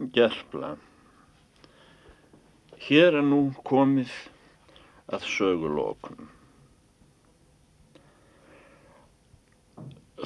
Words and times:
Gerpla 0.00 0.78
Hér 2.80 3.18
er 3.18 3.26
nú 3.26 3.50
komið 3.68 4.08
að 5.12 5.26
sögulokun. 5.28 6.30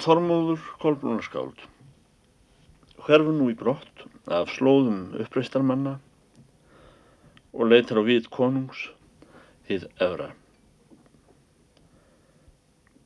Þormóður 0.04 0.62
Kolbrúnarskáld 0.78 1.66
hverfu 3.02 3.34
nú 3.34 3.50
í 3.50 3.58
brott 3.58 4.06
af 4.38 4.54
slóðum 4.54 5.18
uppreistarmanna 5.26 5.96
og 7.50 7.66
leitar 7.74 7.98
á 7.98 8.06
vit 8.06 8.30
konungs 8.30 8.86
þið 9.66 9.90
efra. 9.98 10.30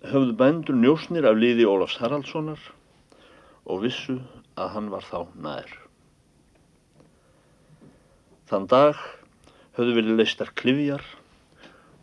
Höfðu 0.04 0.36
bændur 0.44 0.82
njósnir 0.84 1.32
af 1.32 1.40
liði 1.40 1.64
Ólafs 1.64 1.96
Haraldssonar 2.04 2.60
og 3.64 3.86
vissu 3.88 4.20
að 4.60 4.74
hann 4.76 4.92
var 4.92 5.08
þá 5.08 5.22
nær. 5.32 5.87
Þann 8.48 8.64
dag 8.72 8.96
höfðu 9.76 9.94
verið 9.98 10.16
leistar 10.16 10.50
klifjar 10.56 11.02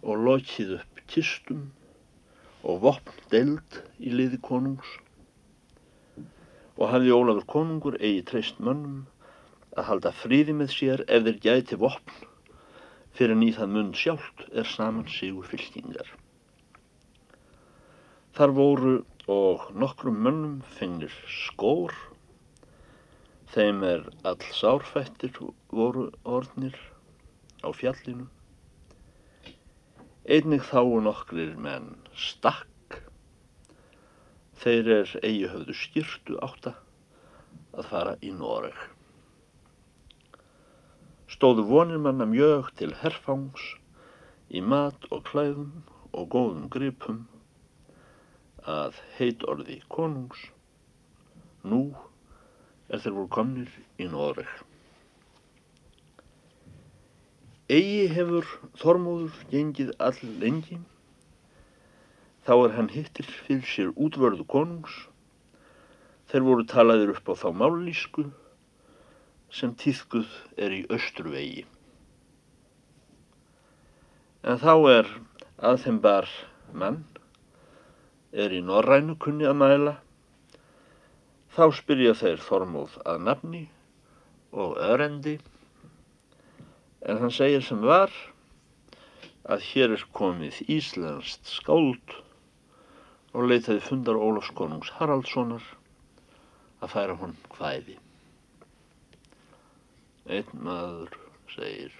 og 0.06 0.20
lokið 0.28 0.76
upp 0.76 1.00
kistum 1.10 1.64
og 2.62 2.84
vopn 2.84 3.24
deild 3.32 3.80
í 3.98 4.12
liði 4.14 4.38
konungs 4.46 4.92
og 6.76 6.92
hafði 6.92 7.16
Ólafur 7.16 7.48
konungur 7.56 7.98
eigi 7.98 8.22
treyst 8.30 8.62
mönnum 8.62 9.02
að 9.74 9.90
halda 9.90 10.12
fríði 10.20 10.54
með 10.60 10.74
sér 10.76 11.04
ef 11.08 11.26
þeir 11.26 11.42
gæti 11.48 11.80
vopn 11.82 12.22
fyrir 13.18 13.40
nýð 13.42 13.60
það 13.64 13.74
mun 13.74 13.92
sjálft 13.98 14.46
er 14.52 14.70
saman 14.70 15.10
sigur 15.10 15.48
fylkingar. 15.50 16.08
Þar 18.38 18.54
voru 18.60 18.96
og 19.32 19.70
nokkrum 19.74 20.22
mönnum 20.28 20.60
finnir 20.78 21.14
skór, 21.32 21.96
þeim 23.54 23.84
er 23.88 24.08
all 24.26 24.42
sárfættir 24.58 25.36
voru 25.70 26.08
orðnir 26.38 26.78
á 27.62 27.70
fjallinu. 27.76 28.26
Einnig 30.26 30.64
þáu 30.66 30.98
nokkrir 31.06 31.54
menn 31.62 31.92
stakk, 32.18 32.98
þeir 34.64 34.90
er 34.98 35.14
eigi 35.22 35.52
höfðu 35.52 35.76
skýrtu 35.78 36.40
átta 36.48 36.74
að 37.76 37.90
fara 37.92 38.16
í 38.26 38.32
Noreg. 38.34 38.78
Stóðu 41.30 41.68
vonir 41.70 42.02
manna 42.02 42.26
mjög 42.30 42.72
til 42.80 42.94
herfangs 43.02 43.64
í 44.50 44.62
mat 44.62 45.06
og 45.12 45.26
klæðum 45.30 45.84
og 46.16 46.30
góðum 46.34 46.68
gripum 46.74 47.24
að 48.66 48.98
heit 49.20 49.46
orði 49.46 49.82
konungs, 49.94 50.42
nú 51.62 51.82
er 52.90 53.02
þeir 53.02 53.16
voru 53.18 53.30
komnir 53.34 53.72
í 54.02 54.08
Noreg. 54.12 54.50
Egi 57.66 58.06
hefur 58.14 58.46
Þormóður 58.78 59.38
gengið 59.50 59.92
all 59.98 60.20
lengi, 60.42 60.78
þá 62.46 62.54
er 62.60 62.76
hann 62.76 62.92
hittir 62.94 63.26
fyrir 63.48 63.66
sér 63.66 63.94
útvörðu 63.96 64.46
konungs, 64.46 64.94
þeir 66.30 66.46
voru 66.46 66.68
talaðir 66.70 67.16
upp 67.16 67.32
á 67.32 67.34
þá 67.42 67.48
mállísku 67.58 68.28
sem 69.50 69.74
týðkuð 69.82 70.30
er 70.62 70.78
í 70.78 70.84
östruvegi. 70.94 71.66
En 74.46 74.62
þá 74.62 74.74
er 74.94 75.12
að 75.58 75.82
þeim 75.88 76.00
bar 76.06 76.30
mann, 76.70 77.02
er 78.30 78.54
í 78.54 78.62
norrænu 78.62 79.18
kunni 79.18 79.50
að 79.50 79.58
mæla, 79.58 79.96
þá 81.56 81.70
spyrja 81.72 82.12
þeir 82.20 82.42
Þormóð 82.44 82.96
að 83.08 83.22
nafni 83.24 83.62
og 84.52 84.76
örendi, 84.84 85.38
en 87.08 87.22
hann 87.22 87.32
segir 87.32 87.64
sem 87.64 87.80
var 87.86 88.12
að 89.48 89.64
hér 89.70 89.94
er 89.96 90.04
komið 90.18 90.58
Íslandst 90.76 91.48
skáld 91.48 92.16
og 93.36 93.48
leitaði 93.48 93.84
fundar 93.86 94.20
Ólafs 94.20 94.52
konungs 94.58 94.92
Haraldssonar 94.98 95.64
að 96.84 96.92
færa 96.92 97.16
honum 97.20 97.38
hvæði. 97.56 97.96
Einn 100.26 100.66
maður 100.66 101.14
segir 101.54 101.94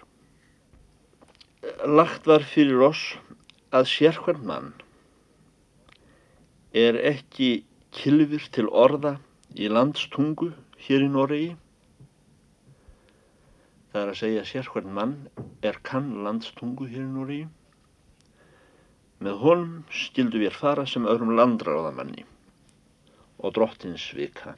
Lagt 1.86 2.28
var 2.30 2.44
fyrir 2.46 2.82
oss 2.90 3.14
að 3.74 3.88
sérhvern 3.90 4.44
mann 4.50 4.74
er 6.76 6.98
ekki 7.00 7.64
kilfir 7.96 8.44
til 8.54 8.68
orða 8.70 9.16
í 9.56 9.70
landstungu 9.72 10.52
hér 10.88 11.06
í 11.06 11.12
Noregi 11.12 11.54
Það 13.96 14.04
er 14.04 14.10
að 14.12 14.18
segja 14.20 14.42
sér 14.44 14.68
hvern 14.68 14.90
mann 14.92 15.12
er 15.64 15.78
kann 15.88 16.08
landstungu 16.26 16.84
hér 16.90 17.00
í 17.00 17.12
Núri. 17.14 17.38
Með 19.24 19.38
honum 19.40 19.86
skildu 19.88 20.42
við 20.42 20.52
fara 20.52 20.84
sem 20.84 21.08
öðrum 21.08 21.32
landráðamanni 21.38 22.26
og 23.40 23.54
drottins 23.56 24.10
vika. 24.18 24.58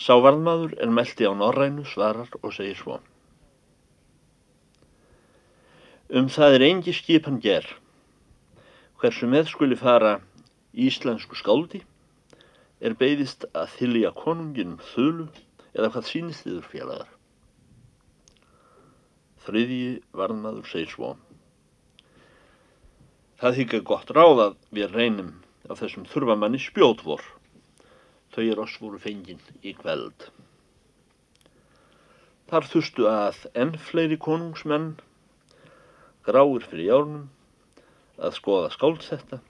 Sávarðmaður 0.00 0.72
er 0.80 0.96
meldi 1.00 1.28
á 1.28 1.36
norrænu 1.36 1.84
svarar 1.92 2.32
og 2.40 2.56
segir 2.56 2.80
svo. 2.80 2.96
Um 6.08 6.32
það 6.32 6.56
er 6.56 6.68
engi 6.70 6.96
skipan 6.96 7.42
ger, 7.44 7.68
hversu 9.04 9.28
með 9.28 9.52
skuli 9.52 9.76
fara 9.76 10.16
íslensku 10.72 11.34
skáldi 11.38 11.82
er 12.80 12.94
beigðist 12.96 13.46
að 13.52 13.72
þylja 13.76 14.12
konunginum 14.16 14.78
þölu 14.92 15.26
eða 15.74 15.90
hvað 15.94 16.06
sínist 16.08 16.46
þiður 16.46 16.68
félagar. 16.70 17.10
Þriðji 19.44 19.90
varnaður 20.16 20.68
segir 20.70 20.92
svo. 20.92 21.10
Það 23.40 23.56
þykja 23.58 23.82
gott 23.88 24.14
ráð 24.16 24.42
að 24.44 24.56
við 24.76 24.94
reynum 24.94 25.30
á 25.68 25.72
þessum 25.80 26.06
þurfamanni 26.08 26.60
spjótvor. 26.60 27.22
Þau 28.30 28.44
er 28.44 28.62
oss 28.62 28.78
voru 28.80 29.00
fenginn 29.00 29.42
í 29.66 29.74
kveld. 29.74 30.28
Þar 32.50 32.66
þustu 32.66 33.06
að 33.10 33.44
enn 33.54 33.76
fleiri 33.78 34.18
konungsmenn, 34.20 34.96
gráir 36.26 36.66
fyrir 36.66 36.90
járnum, 36.90 37.28
að 38.20 38.36
skoða 38.36 38.72
skáld 38.74 39.06
þetta 39.06 39.40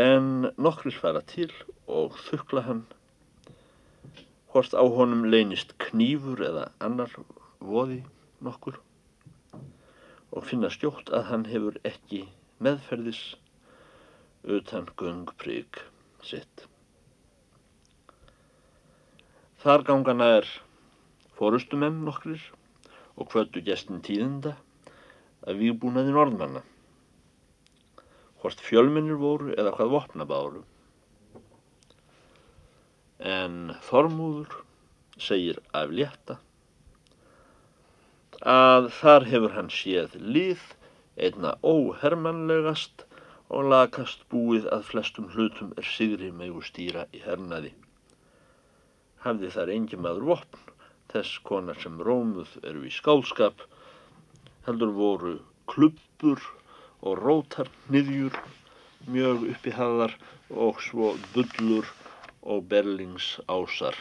en 0.00 0.48
nokkrir 0.56 0.94
fara 0.96 1.20
til 1.26 1.50
og 1.90 2.16
þukla 2.28 2.62
hann. 2.66 2.84
Hvort 4.50 4.72
á 4.72 4.84
honum 4.96 5.26
leynist 5.32 5.74
knífur 5.82 6.40
eða 6.46 6.68
annar 6.86 7.12
voði 7.60 8.00
nokkur. 8.46 8.78
Og 10.30 10.46
finna 10.46 10.70
stjótt 10.72 11.12
að 11.12 11.28
hann 11.30 11.46
hefur 11.50 11.76
ekki 11.92 12.22
meðferðis 12.64 13.22
utan 14.56 14.88
gungprygg 14.96 15.82
sitt. 16.24 16.64
Þar 19.60 19.84
gangana 19.90 20.30
er 20.38 20.48
fórustumenn 21.36 22.00
nokkrir 22.06 22.40
og 23.20 23.28
hvöldu 23.34 23.60
gestin 23.66 24.00
tíðenda 24.06 24.54
að 25.44 25.60
výbúnaði 25.60 26.14
norðmanna 26.16 26.62
hvort 28.40 28.60
fjölminnir 28.64 29.18
voru 29.20 29.54
eða 29.54 29.74
hvað 29.76 29.94
vopna 29.94 30.26
báru. 30.28 30.62
En 33.20 33.74
Þormúður 33.84 34.62
segir 35.20 35.60
af 35.76 35.92
létta 35.92 36.38
að 38.40 38.86
þar 38.96 39.26
hefur 39.28 39.52
hann 39.52 39.68
séð 39.68 40.14
líð 40.16 40.62
einna 41.20 41.52
óhermanlegast 41.60 43.04
og 43.52 43.68
lakast 43.68 44.22
búið 44.32 44.68
að 44.72 44.86
flestum 44.88 45.28
hlutum 45.34 45.74
er 45.76 45.84
sigri 45.84 46.30
megu 46.32 46.62
stýra 46.64 47.04
í 47.12 47.20
hernaði. 47.20 47.74
Hafði 49.20 49.50
þar 49.52 49.72
engi 49.74 49.98
maður 50.00 50.28
vopn, 50.30 50.60
þess 51.12 51.42
konar 51.44 51.76
sem 51.82 51.98
rómuð 52.00 52.56
eru 52.64 52.86
í 52.86 52.92
skálskap, 52.94 53.60
heldur 54.64 54.94
voru 54.96 55.34
klubbur 55.68 56.40
og 57.00 57.18
rótar 57.20 57.70
niðjur 57.92 58.36
mjög 59.08 59.46
uppi 59.54 59.72
hafðar 59.74 60.16
og 60.50 60.80
svo 60.84 61.14
bullur 61.34 61.88
og 62.42 62.66
berlingsásar 62.70 63.96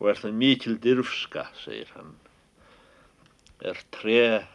og 0.00 0.08
er 0.08 0.20
það 0.20 0.36
mikil 0.40 0.76
dyrfska, 0.80 1.44
segir 1.60 1.90
hann. 1.92 2.14
Er 3.60 3.76
tre 3.92 4.46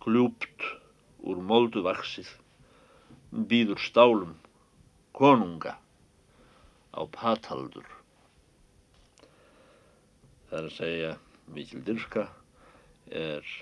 gljúpt 0.00 0.64
úr 1.28 1.42
moldu 1.44 1.82
vaksið, 1.84 2.30
býður 3.32 3.82
stálum 3.84 4.32
konunga 5.12 5.76
á 6.96 7.02
pataldur. 7.12 7.84
Það 10.48 10.58
er 10.58 10.70
að 10.70 10.76
segja 10.78 11.12
mikil 11.52 11.84
dyrfska 11.84 12.26
er 13.12 13.52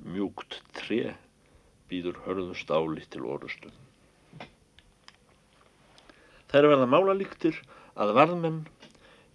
mjúkt 0.00 0.62
tre 0.76 1.14
býður 1.90 2.20
hörðu 2.24 2.56
stáli 2.58 3.04
til 3.10 3.26
orustu. 3.26 3.70
Þær 6.50 6.66
verða 6.72 6.86
málalíktir 6.90 7.58
að 8.00 8.14
varðmenn 8.16 8.62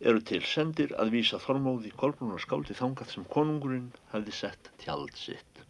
eru 0.02 0.22
til 0.28 0.42
sendir 0.44 0.92
að 1.00 1.14
vísa 1.16 1.40
Þormóði 1.40 1.94
Kolbrúnar 1.96 2.42
skáldi 2.44 2.76
þangað 2.76 3.14
sem 3.14 3.28
konungurinn 3.36 3.92
hefði 4.12 4.34
sett 4.40 4.72
tjald 4.82 5.14
sitt. 5.20 5.62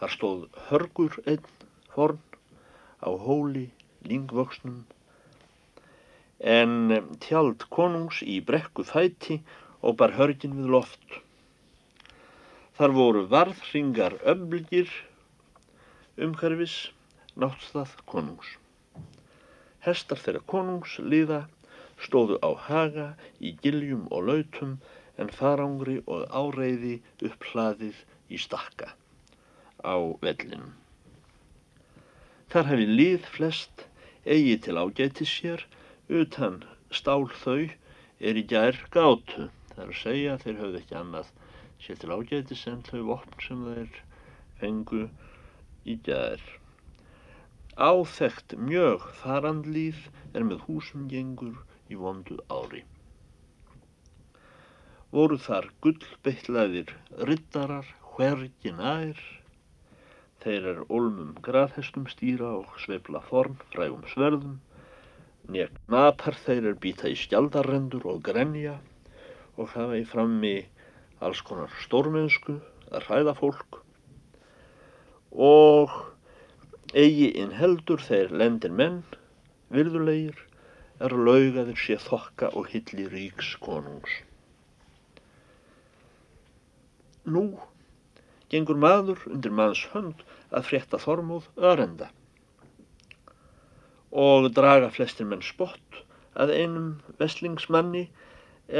Þar 0.00 0.14
stóð 0.14 0.46
hörgur 0.70 1.18
einn 1.28 1.44
forn 1.92 2.22
á 3.04 3.10
hóli 3.26 3.66
lingvöksnum 4.08 4.80
en 6.40 6.76
tjald 7.20 7.66
konungs 7.68 8.22
í 8.24 8.38
brekku 8.40 8.86
fæti 8.88 9.42
og 9.84 9.98
bar 10.00 10.16
hörgin 10.16 10.56
við 10.56 10.72
loft. 10.72 11.20
Þar 12.80 12.96
voru 12.96 13.26
varðringar 13.28 14.16
öflgir 14.24 14.88
umhverfis 16.26 16.76
náttstað 17.40 17.94
konungs. 18.10 18.56
Hestar 19.84 20.20
þeirra 20.20 20.42
konungs 20.52 20.98
liða 21.00 21.44
stóðu 22.04 22.36
á 22.44 22.50
haga 22.68 23.06
í 23.40 23.54
giljum 23.64 24.06
og 24.14 24.26
lautum 24.28 24.78
en 25.20 25.32
farangri 25.36 25.98
og 26.06 26.26
áreiði 26.32 26.98
upp 27.28 27.46
hlaðið 27.52 28.02
í 28.32 28.40
stakka 28.40 28.92
á 29.84 29.96
vellinum. 30.24 30.74
Þar 32.52 32.68
hefði 32.72 32.86
lið 33.00 33.28
flest 33.36 33.84
eigi 34.24 34.56
til 34.64 34.76
ágæti 34.80 35.26
sér 35.28 35.64
utan 36.20 36.60
stál 37.00 37.28
þau 37.42 37.70
er 38.20 38.40
í 38.40 38.44
gær 38.52 38.76
gátu. 38.92 39.48
Það 39.72 39.82
er 39.84 39.92
að 39.92 40.00
segja 40.02 40.38
þeir 40.44 40.60
höfðu 40.60 40.80
ekki 40.82 40.96
annað 41.00 41.32
sér 41.84 42.00
til 42.00 42.12
ágæti 42.16 42.58
sem 42.58 42.80
þau 42.88 43.00
vopn 43.12 43.44
sem 43.46 43.62
þeir 43.68 44.00
fengu 44.60 45.04
í 45.84 45.96
gær. 46.06 46.40
Áþekkt 47.80 48.56
mjög 48.60 49.04
farandlýð 49.22 50.00
er 50.36 50.44
með 50.44 50.64
húsum 50.68 51.06
gengur 51.08 51.60
í 51.88 51.98
vondu 52.00 52.36
ári. 52.52 52.82
Voru 55.10 55.38
þar 55.42 55.70
gullbeittlaðir 55.84 56.92
rittarar 57.30 57.88
hvergi 58.12 58.74
nær, 58.76 59.22
þeir 60.44 60.68
er 60.72 60.82
olmum 60.88 61.32
graðhestum 61.46 62.06
stýra 62.12 62.52
og 62.60 62.76
sveifla 62.84 63.22
forn 63.30 63.56
frægum 63.72 64.04
sverðum, 64.12 64.58
nýja 65.48 65.70
knapar 65.78 66.36
þeir 66.44 66.70
er 66.72 66.78
býta 66.84 67.10
í 67.10 67.16
skjaldarrendur 67.18 68.06
og 68.12 68.22
grenja 68.28 68.76
og 69.56 69.72
hafa 69.74 69.98
í 69.98 70.04
frammi 70.12 70.56
alls 71.26 71.42
konar 71.48 71.72
stórmennsku 71.84 72.60
að 72.90 73.08
hræða 73.08 73.34
fólk 73.40 73.80
og 75.32 75.90
eigi 76.94 77.30
inn 77.38 77.52
heldur 77.54 78.02
þeir 78.02 78.32
lendir 78.34 78.72
menn, 78.74 79.02
virðulegir, 79.70 80.36
er 81.00 81.14
laugaður 81.16 81.78
sé 81.78 81.96
þokka 82.02 82.50
og 82.58 82.68
hilli 82.72 83.06
ríks 83.08 83.54
konungs. 83.62 84.10
Nú 87.24 87.44
gengur 88.50 88.78
maður 88.82 89.22
undir 89.30 89.54
maðurs 89.54 89.86
hönd 89.94 90.24
að 90.50 90.66
frétta 90.66 90.98
þormóð 90.98 91.46
örenda 91.70 92.10
og 94.10 94.48
draga 94.56 94.88
flestir 94.90 95.28
menn 95.30 95.44
spott 95.46 96.00
að 96.34 96.52
einum 96.56 96.88
vestlingsmanni 97.20 98.08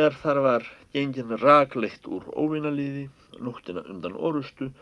er 0.02 0.16
þar 0.22 0.40
var 0.46 0.66
gengin 0.94 1.36
ragleitt 1.38 2.08
úr 2.10 2.26
óvinaliði 2.34 3.06
núttina 3.38 3.84
undan 3.86 4.18
orustu 4.18 4.72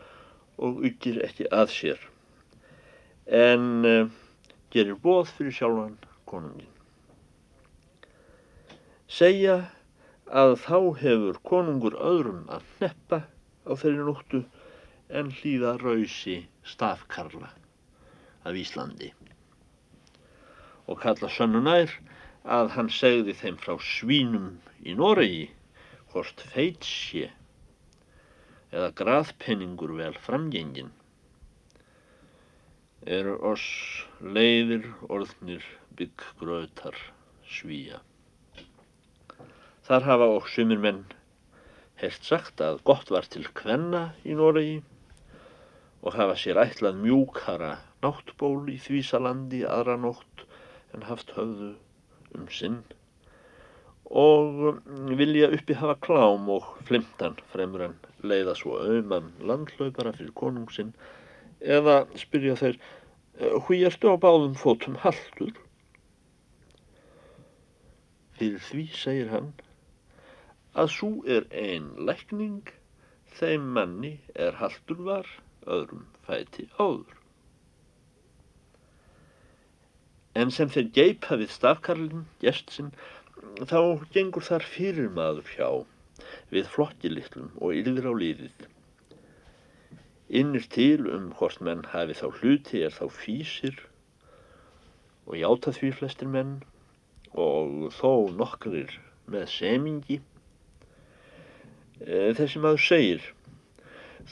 og 0.59 0.83
yggir 0.85 1.21
ekki 1.25 1.47
að 1.55 1.71
sér. 1.75 2.01
En 3.25 3.69
uh, 3.87 4.11
gerir 4.73 4.99
bóð 5.03 5.31
fyrir 5.37 5.55
sjálfan 5.55 5.95
konungin 6.29 6.75
segja 9.09 9.55
að 10.29 10.51
þá 10.61 10.77
hefur 11.01 11.37
konungur 11.49 11.95
öðrum 11.97 12.43
að 12.53 12.65
neppa 12.81 13.19
á 13.65 13.71
þeirri 13.73 14.05
nóttu 14.05 14.41
en 15.09 15.31
hlýða 15.33 15.71
rausi 15.81 16.35
stafkarla 16.61 17.49
af 18.45 18.59
Íslandi. 18.61 19.09
Og 20.85 21.01
kalla 21.01 21.29
sönnunær 21.33 21.95
að 22.45 22.69
hann 22.75 22.93
segði 22.93 23.33
þeim 23.41 23.57
frá 23.63 23.73
svínum 23.81 24.51
í 24.85 24.93
Noregi 24.93 25.49
hvort 26.13 26.45
feit 26.53 26.85
sé 26.85 27.31
eða 28.69 28.89
graðpenningur 29.01 29.95
vel 29.97 30.13
framgengin 30.25 30.91
eru 33.17 33.37
oss 33.51 33.65
leiðir 34.21 34.85
orðnir 35.07 35.65
bygggröðtar 35.97 36.97
svíja? 37.49 38.01
Þar 39.87 40.05
hafa 40.05 40.27
og 40.35 40.49
sumir 40.53 40.81
menn 40.83 41.05
heilt 42.01 42.27
sagt 42.27 42.61
að 42.63 42.83
gott 42.87 43.09
var 43.11 43.25
til 43.31 43.47
kvenna 43.57 44.03
í 44.23 44.35
Noregi 44.37 44.77
og 45.99 46.15
hafa 46.15 46.37
sér 46.39 46.61
ætlað 46.61 47.01
mjúkara 47.01 47.73
náttból 48.03 48.69
í 48.71 48.77
Þvísalandi 48.79 49.65
aðra 49.67 49.97
nótt 49.99 50.45
en 50.93 51.07
haft 51.09 51.33
höfðu 51.35 51.73
um 52.37 52.45
sinn 52.53 52.83
og 54.09 54.79
vilja 55.19 55.51
uppi 55.53 55.75
hafa 55.77 55.95
klám 56.01 56.49
og 56.49 56.65
flimtan 56.87 57.37
fremur 57.53 57.85
en 57.85 57.97
leiða 58.25 58.55
svo 58.57 58.79
auðman 58.81 59.29
landlaupara 59.45 60.13
fyrir 60.17 60.33
konungsinn 60.33 60.93
eða 61.61 62.01
spyrja 62.17 62.55
þeir 62.57 62.79
hví 63.67 63.83
ertu 63.87 64.09
á 64.09 64.17
báðum 64.17 64.57
fótum 64.57 64.97
haldur? 65.03 65.53
Fyrir 68.39 68.63
því 68.65 68.85
segir 68.95 69.29
hann 69.35 69.53
að 70.73 70.91
svo 70.95 71.11
er 71.27 71.45
ein 71.53 71.91
lækning 72.09 72.73
þeim 73.37 73.69
manni 73.77 74.17
er 74.35 74.57
haldur 74.59 75.05
var 75.05 75.29
öðrum 75.69 76.05
fæti 76.25 76.67
áður. 76.79 77.15
En 80.39 80.51
sem 80.55 80.69
þeir 80.71 80.91
geipa 80.95 81.37
við 81.39 81.51
stafkarlinn, 81.51 82.27
gestsinn, 82.43 82.91
þá 83.71 83.81
gengur 84.15 84.45
þar 84.45 84.65
fyrir 84.75 85.09
maður 85.15 85.51
hjá 85.55 85.69
við 86.53 86.71
flokkilitlum 86.75 87.51
og 87.57 87.75
yldir 87.79 88.09
á 88.09 88.13
líðið. 88.23 88.65
Innir 90.41 90.65
til 90.69 91.07
um 91.09 91.29
hvort 91.39 91.61
menn 91.65 91.85
hafi 91.93 92.17
þá 92.19 92.27
hluti 92.39 92.83
er 92.85 92.93
þá 92.93 93.05
físir 93.19 93.79
og 95.25 95.39
játa 95.41 95.73
því 95.73 95.93
flestir 96.01 96.29
menn 96.29 96.59
og 97.33 97.89
þó 97.97 98.29
nokkrir 98.37 98.93
með 99.29 99.49
semingi 99.53 100.21
Eh, 101.99 102.31
þessi 102.31 102.61
maður 102.63 102.79
segir, 102.79 103.23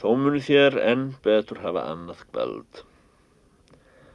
þó 0.00 0.14
muni 0.16 0.38
þér 0.40 0.78
enn 0.88 1.02
betur 1.24 1.58
hafa 1.60 1.82
annað 1.90 2.22
gbeld. 2.30 2.78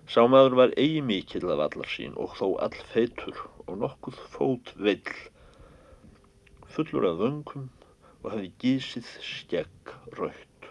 Sá 0.03 0.25
maður 0.27 0.57
var 0.59 0.71
eigi 0.75 1.01
mikill 1.07 1.45
af 1.53 1.61
allar 1.63 1.87
sín 1.87 2.17
og 2.19 2.33
þó 2.35 2.47
all 2.65 2.75
feitur 2.91 3.37
og 3.63 3.77
nokkuð 3.83 4.17
fót 4.33 4.73
vill, 4.87 5.13
fullur 6.75 7.07
af 7.07 7.21
vöngum 7.21 7.69
og 8.19 8.27
hafi 8.33 8.49
gísið 8.63 9.07
skegg 9.29 9.93
raukt. 10.19 10.67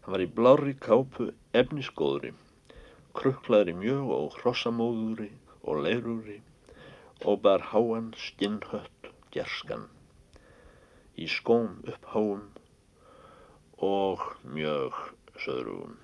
Hann 0.00 0.16
var 0.16 0.24
í 0.24 0.30
blári 0.40 0.74
kápu 0.88 1.28
efniskóðri, 1.62 2.32
krukklaðri 3.20 3.76
mjög 3.84 4.16
og 4.16 4.40
hrossamóðuri 4.40 5.30
og 5.60 5.84
leiruri 5.84 6.40
og 7.28 7.42
bar 7.44 7.68
háan 7.74 8.14
skinnhött 8.16 9.12
gerskan 9.36 9.90
í 11.20 11.28
skóm 11.28 11.82
upp 11.92 12.14
háum 12.14 12.46
og 13.94 14.30
mjög 14.48 14.96
söðrugum. 15.44 15.98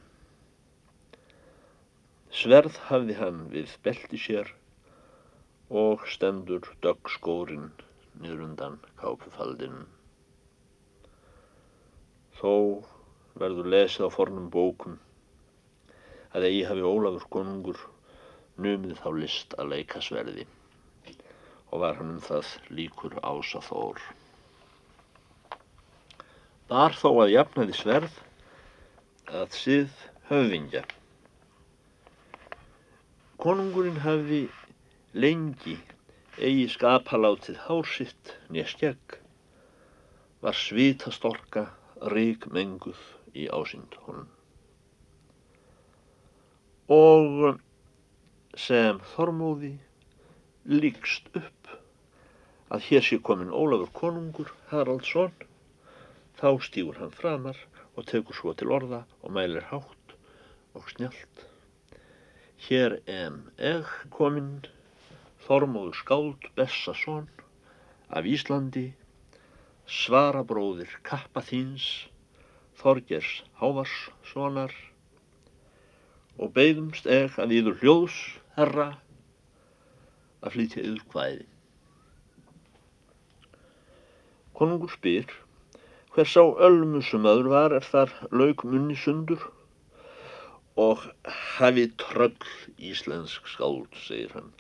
Sverð 2.37 2.77
hafði 2.91 3.15
hann 3.17 3.37
við 3.53 3.71
belti 3.87 4.19
sér 4.21 4.51
og 5.83 6.03
stendur 6.15 6.67
döggskórin 6.85 7.71
niður 8.21 8.43
undan 8.47 8.77
kápufaldinum. 9.01 9.87
Þó 12.37 12.53
verður 13.41 13.71
lesið 13.73 14.09
á 14.09 14.11
fornum 14.13 14.51
bókum 14.53 14.99
að 16.37 16.49
eigi 16.51 16.67
hafi 16.69 16.85
Ólafur 16.85 17.25
konungur 17.39 17.81
numið 18.61 19.01
þá 19.01 19.09
list 19.17 19.57
að 19.57 19.73
leika 19.73 20.05
sverði 20.05 20.45
og 21.71 21.81
var 21.83 21.97
hann 21.99 22.15
um 22.19 22.21
það 22.25 22.53
líkur 22.79 23.17
ása 23.25 23.65
þór. 23.65 24.05
Bar 26.69 26.97
þó 27.01 27.09
að 27.25 27.33
jafnaði 27.33 27.81
sverð 27.81 28.21
að 29.41 29.57
sið 29.57 30.07
höfingja. 30.29 30.85
Konungurinn 33.47 34.01
hafi 34.03 34.41
lengi 35.23 35.77
eigi 36.49 36.65
skapalátið 36.73 37.61
hársitt 37.69 38.33
nýja 38.51 38.65
skegg, 38.73 39.15
var 40.43 40.59
svitastorka 40.59 41.63
rík 42.17 42.49
menguð 42.57 43.05
í 43.39 43.47
ásind 43.61 43.95
honum. 44.09 44.27
Og 46.99 47.63
sem 48.67 48.99
Þormóði 49.15 49.77
líkst 50.67 51.31
upp 51.45 51.75
að 52.67 52.91
hér 52.91 53.11
sé 53.13 53.23
komin 53.31 53.55
Ólafur 53.55 53.95
konungur 54.03 54.55
Haraldsson, 54.75 55.35
þá 56.43 56.49
stýgur 56.67 56.99
hann 56.99 57.15
framar 57.23 57.67
og 57.95 58.11
tekur 58.11 58.43
svo 58.43 58.59
til 58.59 58.75
orða 58.75 59.05
og 59.23 59.39
mælir 59.39 59.71
hátt 59.71 60.19
og 60.75 60.97
snjált. 60.97 61.53
Hér 62.57 63.03
em 63.05 63.35
eg 63.61 63.85
komin 64.11 64.65
Þormóður 65.45 65.99
skáld 65.99 66.47
Bessason 66.57 67.27
af 68.09 68.25
Íslandi, 68.27 68.89
svarabróðir 69.87 70.95
kappa 71.07 71.43
þíns, 71.45 71.85
Þorgers 72.81 73.45
Hávarssonar 73.61 74.73
og 76.41 76.55
beigðumst 76.57 77.07
eg 77.07 77.37
að 77.45 77.53
yður 77.59 77.77
hljóðs, 77.83 78.17
herra, 78.57 78.89
að 80.41 80.57
flytja 80.57 80.83
yður 80.89 81.05
hvæði. 81.13 81.47
Konungur 84.57 84.97
spyr, 84.97 85.29
hver 86.17 86.33
sá 86.33 86.41
ölmu 86.41 87.05
sem 87.05 87.29
öður 87.29 87.53
var 87.53 87.77
er 87.77 87.85
þar 87.85 88.17
lauk 88.33 88.65
munni 88.65 88.97
sundur 88.97 89.45
og 90.77 91.05
hafi 91.57 91.87
trögl 92.01 92.57
íslensk 92.91 93.49
skáld, 93.49 93.93
segir 94.07 94.35
hann, 94.37 94.51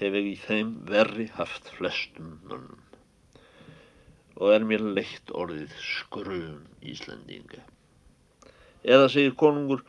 hef 0.00 0.16
ég 0.18 0.32
í 0.32 0.38
þeim 0.46 0.74
verri 0.90 1.28
haft 1.38 1.70
flestum 1.76 2.40
mönnum 2.48 2.82
og 4.42 4.52
er 4.54 4.64
mér 4.66 4.82
leitt 4.96 5.30
orðið 5.36 5.72
skrum 5.78 6.62
Íslandinga. 6.92 7.60
Eða 8.82 9.10
segir 9.12 9.36
konungur, 9.38 9.84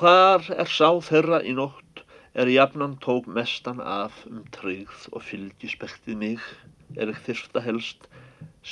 hvar 0.00 0.44
er 0.52 0.68
sá 0.68 0.90
þeirra 1.06 1.40
í 1.46 1.54
nótt 1.56 2.02
er 2.34 2.50
jafnan 2.52 2.98
tók 3.02 3.30
mestan 3.38 3.80
af 3.80 4.24
um 4.28 4.42
tryggð 4.54 5.06
og 5.14 5.24
fylgispektið 5.30 6.20
mig 6.24 6.50
er 6.96 7.10
ekki 7.14 7.30
þyrsta 7.30 7.64
helst 7.64 8.10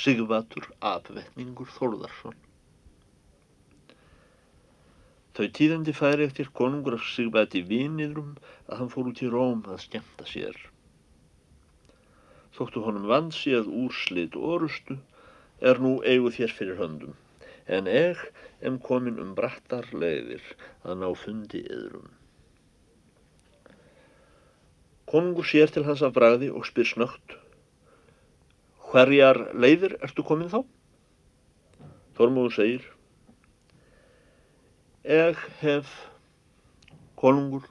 Sigvatur 0.03 0.69
Apvetningur 0.85 1.71
Þórðarsson. 1.79 2.37
Þau 5.39 5.47
tíðandi 5.55 5.93
færi 5.95 6.25
eftir 6.27 6.49
konungur 6.51 6.97
af 6.97 7.03
Sigvati 7.07 7.61
viniðrum 7.63 8.33
að 8.67 8.79
hann 8.81 8.89
fór 8.91 9.05
út 9.07 9.21
í 9.23 9.27
Róm 9.31 9.61
að 9.71 9.77
skemta 9.85 10.25
sér. 10.27 10.57
Þóttu 12.57 12.83
honum 12.83 13.05
vansi 13.07 13.53
að 13.55 13.69
úrslit 13.85 14.35
orustu 14.35 14.97
er 15.63 15.79
nú 15.79 15.93
eigu 16.03 16.33
þér 16.35 16.55
fyrir 16.57 16.81
höndum, 16.81 17.15
en 17.71 17.87
eg 17.87 18.19
em 18.59 18.81
komin 18.83 19.23
um 19.23 19.31
brattar 19.39 19.87
leiðir 19.95 20.43
að 20.83 20.99
ná 21.05 21.07
fundi 21.23 21.63
yðrum. 21.71 22.11
Konungur 25.07 25.47
sér 25.47 25.71
til 25.71 25.87
hans 25.87 26.03
af 26.03 26.19
bragði 26.19 26.51
og 26.51 26.67
spyr 26.67 26.91
snögt, 26.91 27.39
hverjar 28.91 29.45
leiðir 29.55 30.01
ertu 30.03 30.27
komin 30.27 30.51
þá? 30.51 30.65
Þormóður 32.19 32.59
segir, 32.59 32.95
eg 35.09 35.39
hef 35.57 35.89
konungur 37.17 37.63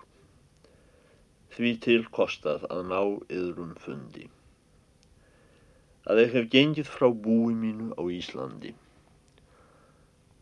því 1.55 1.71
til 1.85 2.01
kostað 2.17 2.65
að 2.67 2.81
ná 2.91 2.99
yðrum 3.31 3.77
fundi. 3.79 4.25
Að 6.11 6.23
ég 6.25 6.35
hef 6.35 6.49
gengið 6.55 6.91
frá 6.91 7.07
búi 7.27 7.55
mínu 7.55 7.93
á 7.95 8.03
Íslandi. 8.11 8.73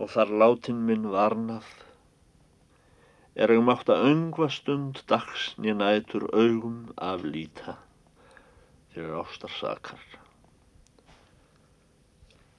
Og 0.01 0.09
þar 0.15 0.33
látin 0.41 0.81
minn 0.89 1.05
varnað. 1.13 1.69
Er 3.37 3.53
ég 3.53 3.61
mátt 3.69 3.93
að 3.93 4.09
öngva 4.15 4.49
stund 4.49 5.05
dags 5.13 5.51
nýja 5.61 5.77
nætur 5.77 6.31
augum 6.33 6.95
af 6.97 7.29
líta 7.29 7.77
fyrir 8.95 9.19
ástarsakar 9.21 10.01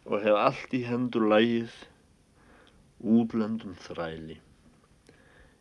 og 0.06 0.22
hef 0.22 0.36
allt 0.38 0.74
í 0.78 0.84
hendur 0.86 1.26
lægið 1.32 1.74
útlendum 3.04 3.78
þræli 3.88 4.40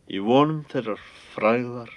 í 0.07 0.19
vonum 0.23 0.61
þeirrar 0.71 1.01
fræðar 1.35 1.93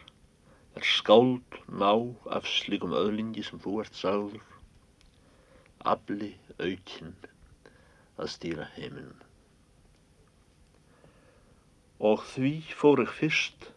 er 0.80 0.86
skáld 0.86 1.58
ná 1.82 1.92
af 2.38 2.48
slikum 2.50 2.96
öðlingi 2.98 3.44
sem 3.46 3.62
þú 3.62 3.74
ert 3.84 3.98
sagður 3.98 4.46
afli 5.94 6.32
aukinn 6.58 7.14
að 8.20 8.32
stýra 8.34 8.66
heiminum. 8.76 9.20
Og 12.00 12.24
því 12.32 12.54
fór 12.80 13.04
ég 13.04 13.14
fyrst 13.14 13.70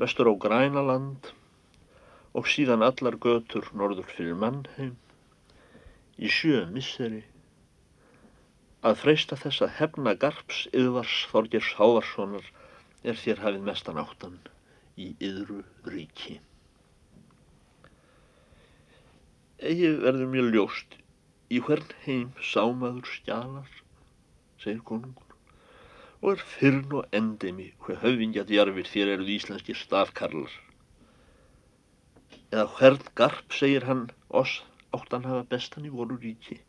vestur 0.00 0.30
á 0.32 0.34
Grænaland 0.46 1.30
og 2.32 2.48
síðan 2.48 2.86
allar 2.86 3.18
götur 3.20 3.68
norður 3.76 4.08
fyrir 4.14 4.38
mannheim 4.38 4.96
í 6.16 6.30
sjö 6.32 6.64
misseri 6.72 7.24
að 8.86 9.00
freysta 9.02 9.36
þess 9.40 9.64
að 9.66 9.74
hefna 9.80 10.14
garps 10.14 10.62
yðvars 10.72 11.16
Þorgers 11.32 11.72
Hávarssonar 11.80 12.46
er 13.02 13.18
þér 13.24 13.44
hafið 13.46 13.66
mestan 13.66 14.00
áttan 14.00 14.38
í 15.00 15.12
yðru 15.18 15.62
ríki. 15.88 16.38
Egi 19.60 19.92
verður 20.00 20.32
mjög 20.32 20.54
ljóst 20.54 21.00
Í 21.50 21.58
hvern 21.66 21.88
heim 22.04 22.28
sámaður 22.46 23.08
skjalar, 23.10 23.70
segir 24.62 24.82
konungur, 24.86 25.32
og 26.22 26.36
er 26.36 26.44
fyrn 26.52 26.92
og 27.00 27.16
endemi 27.20 27.72
hver 27.86 27.98
höfðingjað 28.04 28.52
jarfir 28.54 28.90
þér 28.90 29.10
eruð 29.16 29.32
íslenskir 29.34 29.80
stafkarlar. 29.80 30.52
Eða 32.52 32.68
hvern 32.76 33.10
garp, 33.18 33.50
segir 33.50 33.88
hann, 33.88 34.04
oss 34.42 34.60
áttan 34.94 35.26
hafa 35.26 35.42
bestan 35.50 35.88
í 35.88 35.90
voru 35.96 36.20
ríki. 36.22 36.60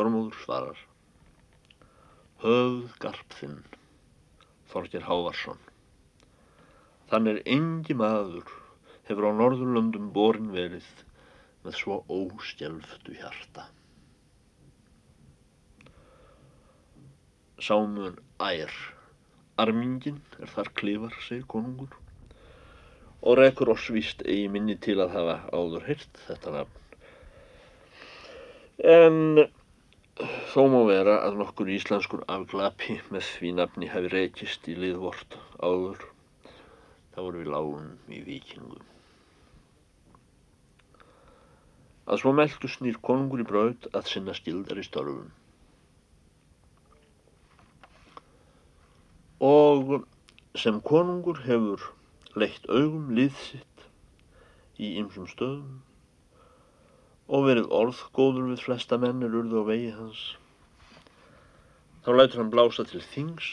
Þormóður 0.00 0.36
svarar, 0.40 0.78
höfð 2.40 2.92
garp 3.02 3.34
þinn, 3.36 3.58
Þorger 4.72 5.02
Hávarsson. 5.04 5.58
Þann 7.10 7.28
er 7.28 7.40
engi 7.44 7.96
maður 8.00 8.48
hefur 9.10 9.28
á 9.28 9.32
Norðurlöndum 9.36 10.06
borin 10.14 10.48
verið 10.54 10.88
með 11.66 11.76
svo 11.82 11.98
óstjálftu 12.16 13.18
hjarta. 13.18 13.66
Sámun 17.60 18.16
ær, 18.40 18.72
armingin 19.60 20.24
er 20.40 20.48
þar 20.56 20.72
klifar, 20.80 21.20
segir 21.28 21.44
konungur, 21.44 21.92
og 23.20 23.36
rekur 23.44 23.76
oss 23.76 23.92
víst 23.92 24.24
eigi 24.24 24.48
minni 24.48 24.80
til 24.80 24.96
að 25.04 25.12
hafa 25.20 25.38
áður 25.52 25.88
hirt 25.92 26.24
þetta 26.24 26.56
nafn. 26.56 26.84
En 28.96 29.50
þó 30.52 30.64
má 30.68 30.80
vera 30.88 31.16
að 31.24 31.38
nokkur 31.40 31.68
íslenskur 31.72 32.22
afglapi 32.34 32.98
með 33.14 33.26
því 33.26 33.50
nafni 33.56 33.88
hafi 33.88 34.10
reykist 34.12 34.68
í 34.68 34.74
liðvort 34.76 35.36
áður, 35.64 36.02
þá 37.14 37.18
voru 37.20 37.42
við 37.42 37.50
lágum 37.54 37.86
í 38.12 38.20
vikingum. 38.26 38.86
Að 42.10 42.22
svo 42.22 42.32
meldu 42.36 42.68
snýr 42.68 42.98
konungur 43.06 43.44
í 43.44 43.48
braut 43.48 43.86
að 43.94 44.10
sinna 44.12 44.34
skildar 44.36 44.80
í 44.82 44.84
störfum. 44.84 45.30
Og 49.46 50.00
sem 50.58 50.82
konungur 50.84 51.44
hefur 51.46 51.86
leitt 52.36 52.66
augum 52.68 53.14
lið 53.16 53.36
sitt 53.46 53.86
í 54.76 54.96
ymsum 55.00 55.30
stöðum 55.30 55.78
og 57.30 57.46
verið 57.46 57.70
orðgóður 57.80 58.48
við 58.50 58.64
flesta 58.64 58.98
mennir 58.98 59.34
urðu 59.40 59.62
á 59.62 59.64
vegi 59.70 59.90
hans. 59.94 60.22
Þá 62.02 62.10
lætur 62.16 62.42
hann 62.42 62.50
blása 62.50 62.86
til 62.90 63.02
þings 63.12 63.50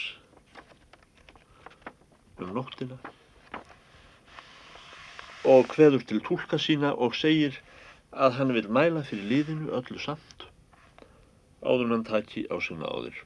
um 2.42 2.54
nóttina 2.58 2.98
og 5.48 5.70
hveður 5.74 6.04
til 6.10 6.20
tólka 6.26 6.60
sína 6.62 6.92
og 6.94 7.16
segir 7.18 7.58
að 8.12 8.38
hann 8.40 8.54
vil 8.56 8.68
mæla 8.74 9.04
fyrir 9.08 9.30
liðinu 9.32 9.74
öllu 9.78 10.00
samt 10.02 10.48
áður 11.62 11.94
hann 11.94 12.06
taki 12.08 12.46
á 12.50 12.58
signa 12.62 12.90
áður. 12.90 13.18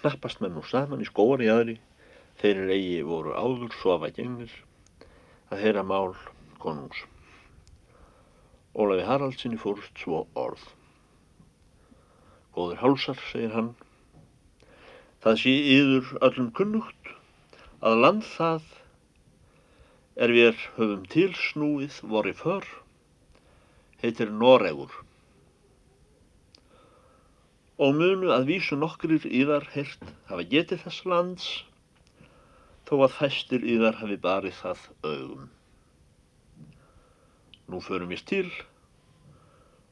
Knappast 0.00 0.40
menn 0.42 0.54
nú 0.54 0.62
saman 0.62 1.02
í 1.02 1.08
skóar 1.08 1.42
í 1.42 1.50
aðri, 1.50 1.76
þeir 2.40 2.62
eigi 2.70 3.02
voru 3.08 3.34
áður 3.34 3.74
sofa 3.80 4.12
gengir 4.14 4.52
að 5.50 5.62
heyra 5.64 5.82
mál 5.86 6.14
konungs. 6.62 7.04
Ólafi 8.76 9.06
Haraldsinni 9.08 9.56
fórst 9.56 9.96
svo 10.02 10.26
orð. 10.36 10.60
Góður 12.52 12.80
hálsar, 12.82 13.20
segir 13.30 13.54
hann, 13.56 13.70
það 15.24 15.38
sé 15.42 15.54
yður 15.76 16.10
öllum 16.28 16.50
kunnugt 16.58 17.12
að 17.80 18.02
land 18.04 18.26
það 18.34 18.68
er 20.26 20.32
við 20.36 20.60
höfum 20.76 21.08
tilsnúið 21.12 22.02
voru 22.12 22.36
för, 22.36 22.68
heitir 24.04 24.32
Noregur. 24.44 24.92
Og 27.80 27.96
munu 27.96 28.32
að 28.32 28.48
vísu 28.52 28.76
nokkrir 28.80 29.24
yðar 29.28 29.68
hirt 29.72 30.04
hafa 30.28 30.48
getið 30.52 30.84
þess 30.84 31.08
lands, 31.08 31.50
þó 32.88 32.98
að 33.08 33.20
fæstir 33.22 33.64
yðar 33.64 34.00
hafi 34.04 34.20
barið 34.20 34.60
það 34.60 34.88
augum. 35.04 35.52
Nú 37.66 37.80
förum 37.82 38.12
við 38.14 38.22
til 38.30 38.48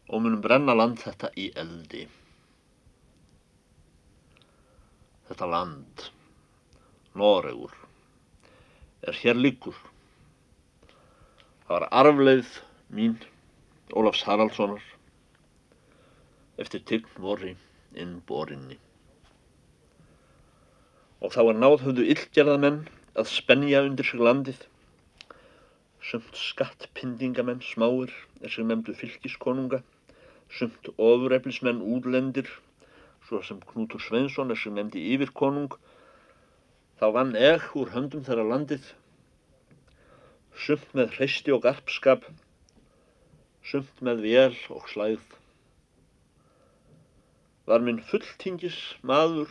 og 0.09 0.21
munum 0.23 0.43
brenna 0.45 0.75
land 0.77 1.01
þetta 1.01 1.31
í 1.41 1.49
eldi. 1.59 2.05
Þetta 5.29 5.49
land, 5.49 6.05
Noregur, 7.17 7.73
er 9.09 9.17
hér 9.23 9.41
líkur. 9.41 9.77
Það 11.65 11.73
var 11.73 11.87
arfleið 12.03 12.59
mín, 12.95 13.17
Ólafs 13.97 14.25
Haraldssonar, 14.29 14.83
eftir 16.61 16.85
tign 16.85 17.09
vorri 17.25 17.55
inn 17.97 18.19
borinni. 18.29 18.77
Og 21.25 21.33
þá 21.33 21.41
er 21.47 21.59
náð 21.59 21.79
höfðu 21.87 22.07
illgerðamenn 22.13 22.83
að 23.17 23.31
spenja 23.33 23.81
undir 23.87 24.07
sig 24.07 24.21
landið, 24.21 24.61
sumt 26.05 26.37
skattpindingamenn 26.37 27.63
smáir 27.65 28.13
er 28.45 28.53
sem 28.53 28.69
nefndu 28.69 28.93
fylgiskonunga, 28.99 29.81
sumt 30.53 30.91
ofureflismenn 30.97 31.81
útlendir, 31.81 32.51
svo 33.25 33.41
sem 33.43 33.63
Knútur 33.71 34.03
Sveinsson 34.05 34.53
er 34.53 34.61
sem 34.61 34.77
nefndi 34.77 35.01
yfirkonung, 35.15 35.79
þá 37.01 37.07
vann 37.17 37.33
eg 37.41 37.65
úr 37.81 37.95
höndum 37.95 38.27
þeirra 38.27 38.45
landið, 38.51 38.91
sumt 40.67 40.93
með 40.99 41.17
hreisti 41.17 41.55
og 41.57 41.65
garpskap, 41.65 42.29
sumt 43.65 44.05
með 44.05 44.21
vél 44.27 44.61
og 44.77 44.85
slæð. 44.93 45.25
Var 47.65 47.81
minn 47.81 48.03
fulltingis 48.05 48.77
maður 49.01 49.49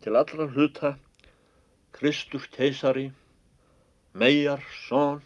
til 0.00 0.16
allra 0.16 0.48
hluta, 0.48 0.94
Kristur 1.92 2.46
keisari, 2.54 3.10
megar 4.16 4.64
són, 4.86 5.20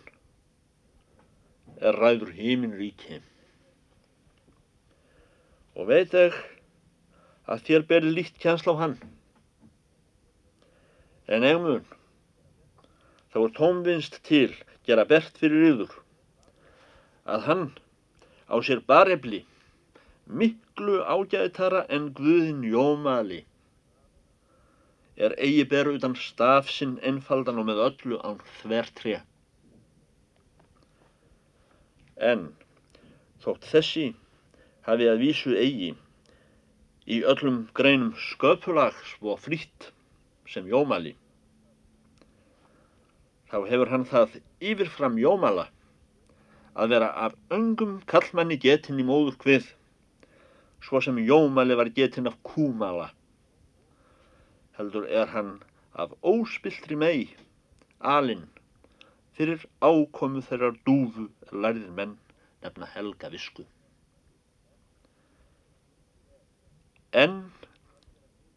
er 1.81 1.97
ræður 1.99 2.35
hímin 2.37 2.77
ríki. 2.79 3.21
Og 5.75 5.89
veit 5.91 6.15
ég 6.15 6.37
að 7.51 7.65
þér 7.67 7.87
beri 7.91 8.13
líkt 8.15 8.39
kjænsla 8.43 8.77
á 8.77 8.83
hann. 8.83 8.95
En 11.27 11.47
ég 11.47 11.59
mun, 11.61 11.83
þá 13.33 13.39
er 13.43 13.57
tómvinst 13.59 14.21
til 14.29 14.53
gera 14.85 15.07
bert 15.09 15.39
fyrir 15.41 15.65
yður, 15.71 15.93
að 17.25 17.47
hann 17.49 17.65
á 18.53 18.61
sér 18.61 18.85
barefli, 18.85 19.41
miklu 20.29 21.01
ágæðtara 21.01 21.85
en 21.97 22.11
Guðin 22.17 22.65
Jómali, 22.69 23.41
er 25.17 25.37
eigi 25.39 25.65
beru 25.71 25.95
utan 25.97 26.17
staf 26.19 26.69
sinn 26.73 26.99
einfaldan 27.01 27.61
og 27.63 27.69
með 27.71 27.83
öllu 27.89 28.21
án 28.21 28.41
þvertré. 28.61 29.21
En 32.17 32.53
þótt 33.43 33.67
þessi 33.73 34.07
hafi 34.87 35.09
að 35.11 35.23
vísu 35.25 35.55
eigi 35.59 35.95
í 37.11 37.21
öllum 37.27 37.65
greinum 37.75 38.15
sköpulags 38.17 39.17
og 39.21 39.41
frýtt 39.43 39.91
sem 40.49 40.67
Jómali, 40.69 41.15
þá 43.51 43.59
hefur 43.71 43.91
hann 43.91 44.07
það 44.09 44.39
yfirfram 44.61 45.19
Jómala 45.21 45.67
að 46.75 46.95
vera 46.95 47.11
af 47.27 47.35
öngum 47.55 48.01
kallmanni 48.11 48.57
getinn 48.63 49.01
í 49.03 49.07
móður 49.07 49.37
hvið, 49.43 49.67
svo 50.85 51.01
sem 51.05 51.21
Jómali 51.23 51.77
var 51.79 51.91
getinn 51.99 52.31
af 52.31 52.39
Kúmala. 52.47 53.11
Heldur 54.79 55.07
er 55.07 55.31
hann 55.31 55.53
af 55.95 56.17
óspiltri 56.23 56.99
mei, 56.99 57.29
alinn, 58.01 58.49
fyrir 59.35 59.65
ákomu 59.83 60.43
þeirrar 60.47 60.77
dúfu 60.87 61.29
lærðir 61.51 61.91
menn 61.97 62.15
nefna 62.63 62.89
helga 62.95 63.31
visku. 63.33 63.65
En 67.15 67.35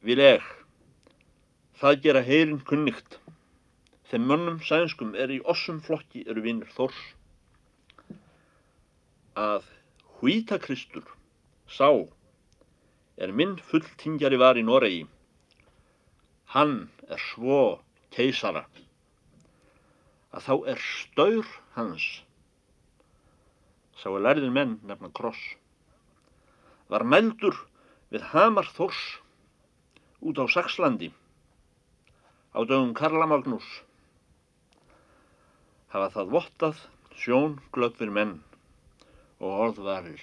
vil 0.06 0.22
ég 0.22 0.46
það 1.82 2.02
gera 2.06 2.24
heyrin 2.26 2.62
kunnikt, 2.70 3.20
þeim 4.10 4.30
mönnum 4.32 4.62
sænskum 4.66 5.14
er 5.14 5.34
í 5.34 5.42
ossum 5.54 5.82
flokki 5.86 6.24
eru 6.30 6.42
vinnir 6.46 6.72
þors, 6.78 6.98
að 9.38 9.68
hvítakristur 10.18 11.06
sá 11.70 11.90
er 13.22 13.34
minn 13.34 13.58
fulltingjari 13.70 14.40
var 14.42 14.58
í 14.58 14.66
Noregi, 14.66 15.06
hann 16.56 16.76
er 17.10 17.22
svo 17.22 17.62
keisara 18.14 18.66
að 20.38 20.46
þá 20.46 20.54
er 20.72 20.82
staur 20.86 21.48
hans. 21.74 22.06
Sá 23.98 24.12
er 24.12 24.22
lærðin 24.22 24.54
menn 24.54 24.76
nefna 24.86 25.10
kross. 25.18 25.40
Var 26.94 27.04
mældur 27.04 27.58
við 28.14 28.28
Hamar 28.34 28.70
Þors 28.78 29.00
út 30.22 30.38
á 30.38 30.46
Saxlandi 30.46 31.10
á 32.54 32.60
dögum 32.62 32.94
Karla 32.98 33.26
Magnús. 33.30 33.66
Hafa 35.90 36.12
það 36.14 36.32
vottað 36.36 36.86
sjón 37.18 37.58
glöggvir 37.74 38.14
menn 38.14 38.38
og 39.42 39.62
orðvarir 39.66 40.22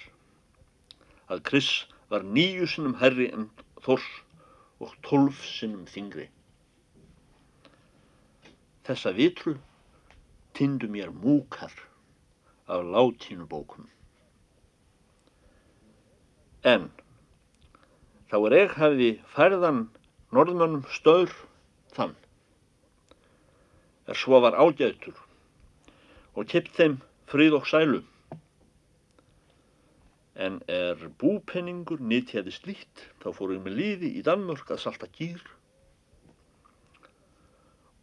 að 1.27 1.43
Chris 1.47 1.69
var 2.11 2.23
nýju 2.23 2.67
sinnum 2.71 2.97
herri 3.01 3.27
en 3.33 3.49
Þors 3.83 4.07
og 4.79 4.95
tólf 5.05 5.43
sinnum 5.45 5.85
þingri. 5.89 6.29
Þessa 8.85 9.11
vitru 9.17 9.59
tindu 10.55 10.87
mér 10.87 11.11
múkar 11.11 11.73
af 12.67 12.81
látínubókum. 12.93 13.89
En 16.63 16.89
þá 18.31 18.37
er 18.47 18.55
ég 18.57 18.77
hafiði 18.79 19.09
færðan 19.35 19.81
norðmönnum 20.33 20.87
staur 20.89 21.33
þann, 21.93 22.15
er 24.09 24.17
svo 24.17 24.39
var 24.41 24.57
ágætur 24.57 25.19
og 26.35 26.49
kipt 26.51 26.73
þeim 26.79 26.97
frið 27.29 27.59
og 27.59 27.67
sælu. 27.69 28.01
En 30.35 30.57
er 30.67 30.99
búpenningur 31.21 32.01
nýttjaði 32.01 32.51
slíkt 32.55 33.05
þá 33.21 33.29
fórum 33.37 33.63
við 33.67 33.77
líði 33.79 34.15
í 34.19 34.23
Danmörk 34.25 34.73
að 34.73 34.83
salta 34.87 35.07
gýr 35.19 35.43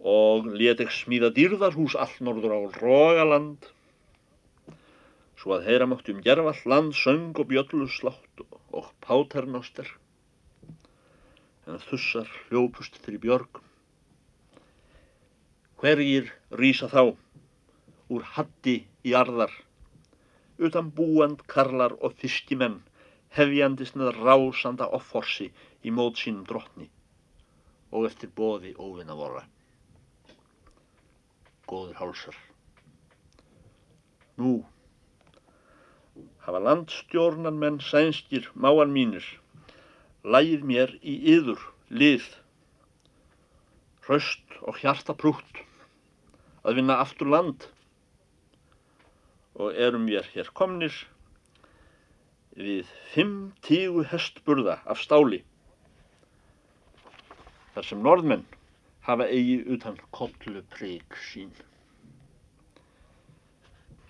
og 0.03 0.49
let 0.59 0.83
ekki 0.83 0.99
smíða 1.05 1.31
dýrðarhús 1.37 1.95
all 1.95 2.15
norður 2.27 2.57
á 2.59 2.61
Rógaland 2.83 3.71
svo 5.39 5.57
að 5.57 5.67
heyra 5.71 5.87
mátti 5.91 6.15
um 6.15 6.23
gerfall 6.23 6.71
land, 6.71 6.95
söng 6.95 7.35
og 7.35 7.49
bjölluslátt 7.51 8.43
og 8.71 8.91
páternáster 9.03 9.89
en 11.67 11.79
þussar 11.79 12.31
hljópust 12.49 12.99
fyrir 13.03 13.23
björg. 13.23 13.61
Hverjir 15.79 16.31
rýsa 16.59 16.89
þá? 16.91 17.15
Úr 18.13 18.27
hatti 18.35 18.83
í 19.07 19.15
arðar. 19.19 19.53
Utan 20.59 20.91
búand 20.95 21.43
karlar 21.51 21.95
og 22.01 22.15
fiskimenn 22.19 22.81
hefjandist 23.37 23.97
með 23.99 24.19
rásanda 24.19 24.91
offorsi 24.99 25.49
í 25.83 25.95
mót 25.95 26.21
sínum 26.21 26.45
drottni. 26.47 26.91
Og 27.91 28.07
eftir 28.11 28.31
bóði 28.37 28.75
óvinna 28.79 29.17
vorra. 29.19 29.47
Góður 31.73 31.97
hálsar. 31.97 32.37
Nú 34.37 34.59
hafa 36.45 36.61
landstjórnan 36.61 37.57
menn 37.63 37.79
sænskir 37.81 38.49
máan 38.53 38.93
mínir 38.93 39.25
lægið 40.35 40.67
mér 40.69 40.93
í 41.01 41.15
yður 41.35 41.63
lið 42.03 42.27
hraust 44.07 44.57
og 44.69 44.83
hjarta 44.83 45.17
prútt 45.23 45.63
að 46.67 46.81
vinna 46.81 46.99
aftur 47.05 47.31
land 47.33 47.65
og 49.57 49.79
erum 49.87 50.05
við 50.11 50.29
hér 50.35 50.53
komnir 50.59 50.95
við 52.59 52.91
fimm 53.15 53.53
tígu 53.65 54.05
hestburða 54.13 54.81
af 54.85 55.01
stáli 55.01 55.41
þar 57.73 57.89
sem 57.89 58.03
norðmenn 58.05 58.45
hafa 59.03 59.27
eigi 59.27 59.59
utan 59.75 59.99
kollu 60.11 60.63
prík 60.75 61.17
sín. 61.29 61.51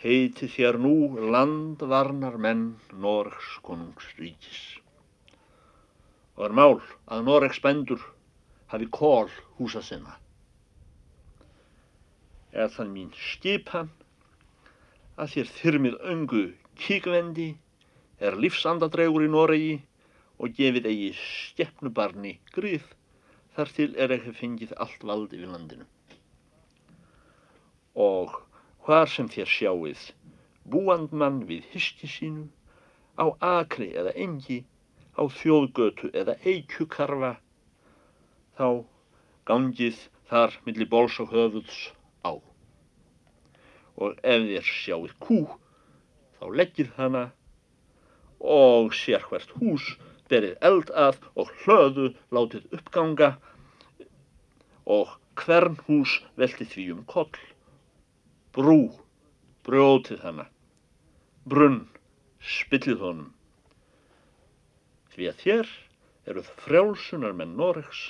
Heiti 0.02 0.48
þér 0.50 0.78
nú 0.82 0.94
landvarnar 1.32 2.36
menn 2.36 2.64
Norgs 3.04 3.56
konungsríkis 3.64 4.62
og 6.36 6.44
er 6.48 6.54
mál 6.56 6.78
að 7.12 7.24
Noregs 7.28 7.60
bendur 7.62 8.02
hafi 8.72 8.88
kól 8.90 9.28
húsa 9.58 9.82
sinna. 9.84 10.16
Er 12.52 12.72
þann 12.72 12.92
mín 12.92 13.12
skipan 13.16 13.92
að 15.16 15.36
þér 15.36 15.52
þyrmið 15.58 16.00
öngu 16.12 16.44
kíkvendi 16.82 17.52
er 18.20 18.36
lífsandadregur 18.40 19.24
í 19.24 19.30
Noregi 19.32 19.76
og 20.40 20.56
gefið 20.56 20.88
eigi 20.90 21.12
skeppnubarni 21.20 22.38
gríð 22.56 22.84
þar 23.56 23.74
til 23.78 23.90
er 24.00 24.14
ekki 24.16 24.36
fengið 24.38 24.76
allt 24.84 25.04
vald 25.04 25.34
yfir 25.36 25.50
landinu. 25.52 25.88
og 27.94 28.32
hvar 28.86 29.06
sem 29.06 29.28
þér 29.28 29.48
sjáið 29.52 30.02
búandmann 30.72 31.42
við 31.48 31.66
hyski 31.72 32.08
sínu, 32.08 32.46
á 33.20 33.28
akri 33.44 33.90
eða 33.92 34.14
engi, 34.16 34.62
á 35.18 35.28
þjóðgötu 35.28 36.08
eða 36.16 36.38
eikjukarfa, 36.48 37.34
þá 38.56 38.84
gangið 39.44 39.98
þar 40.30 40.56
millir 40.64 40.88
bóls 40.88 41.18
og 41.20 41.34
höfuðs 41.34 41.92
á. 42.24 42.32
Og 44.00 44.16
ef 44.24 44.46
þér 44.48 44.70
sjáið 44.70 45.14
kú, 45.20 45.40
þá 46.40 46.44
leggið 46.56 46.94
hana 46.96 47.26
og 48.40 48.94
sér 48.96 49.22
hvert 49.28 49.52
hús 49.60 49.92
berið 50.32 50.56
eld 50.68 50.92
að 51.06 51.18
og 51.38 51.52
hlöðu 51.62 52.08
látið 52.34 52.78
uppganga 52.78 53.34
og 54.96 55.12
hvern 55.42 55.78
hús 55.86 56.18
velti 56.40 56.66
því 56.68 56.86
um 56.96 57.04
koll. 57.08 57.38
Brú, 58.56 58.92
brjótið 59.66 60.24
hana. 60.26 60.48
Brunn, 61.48 61.86
spillið 62.40 63.00
honum. 63.04 63.30
Því 65.12 65.28
að 65.30 65.40
þér 65.44 65.72
eruð 66.32 66.50
frjálsunar 66.64 67.34
með 67.36 67.56
Noregs 67.60 68.02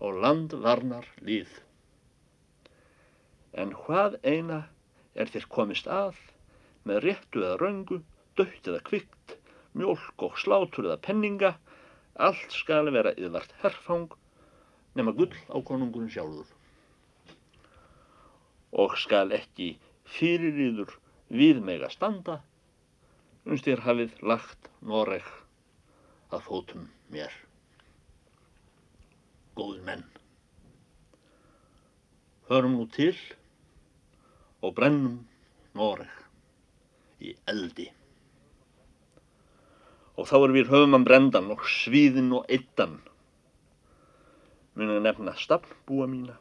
og 0.00 0.20
landvarnar 0.24 1.08
líð. 1.26 1.50
En 3.52 3.74
hvað 3.74 4.16
eina 4.22 4.62
er 5.14 5.30
þér 5.32 5.48
komist 5.52 5.90
að 5.90 6.16
með 6.86 7.02
réttu 7.04 7.42
eða 7.42 7.58
röngu, 7.60 8.00
dögt 8.38 8.68
eða 8.70 8.80
kvikt, 8.86 9.34
mjölk 9.78 10.24
og 10.26 10.38
slátur 10.40 10.88
eða 10.88 11.00
penninga, 11.04 11.54
allt 12.14 12.54
skal 12.54 12.90
vera 12.92 13.14
yðvart 13.16 13.52
herfang 13.62 14.10
nema 14.98 15.14
gull 15.16 15.34
á 15.50 15.56
konungurinn 15.62 16.10
sjálfur. 16.12 16.48
Og 18.72 18.96
skal 18.98 19.34
ekki 19.36 19.74
fyrir 20.06 20.58
yður 20.68 20.96
við 21.30 21.62
meg 21.64 21.84
að 21.86 21.94
standa, 21.96 22.40
þér 23.46 23.86
hafið 23.86 24.18
lagt 24.26 24.68
Noreg 24.80 25.26
að 26.30 26.44
fótum 26.46 26.90
mér 27.10 27.32
góður 29.58 29.82
menn. 29.84 30.04
Hörum 32.50 32.76
nú 32.78 32.86
til 32.94 33.14
og 34.64 34.74
brennum 34.76 35.18
Noreg 35.76 37.22
í 37.22 37.34
eldi. 37.50 37.90
Og 40.20 40.28
þá 40.28 40.36
er 40.40 40.54
við 40.58 40.70
höfum 40.74 40.98
að 40.98 41.06
brendan 41.08 41.48
og 41.54 41.64
svíðin 41.64 42.28
og 42.36 42.44
eittan. 42.52 42.98
Munum 44.76 45.02
nefna 45.06 45.34
stafnbúa 45.40 46.06
mína 46.10 46.36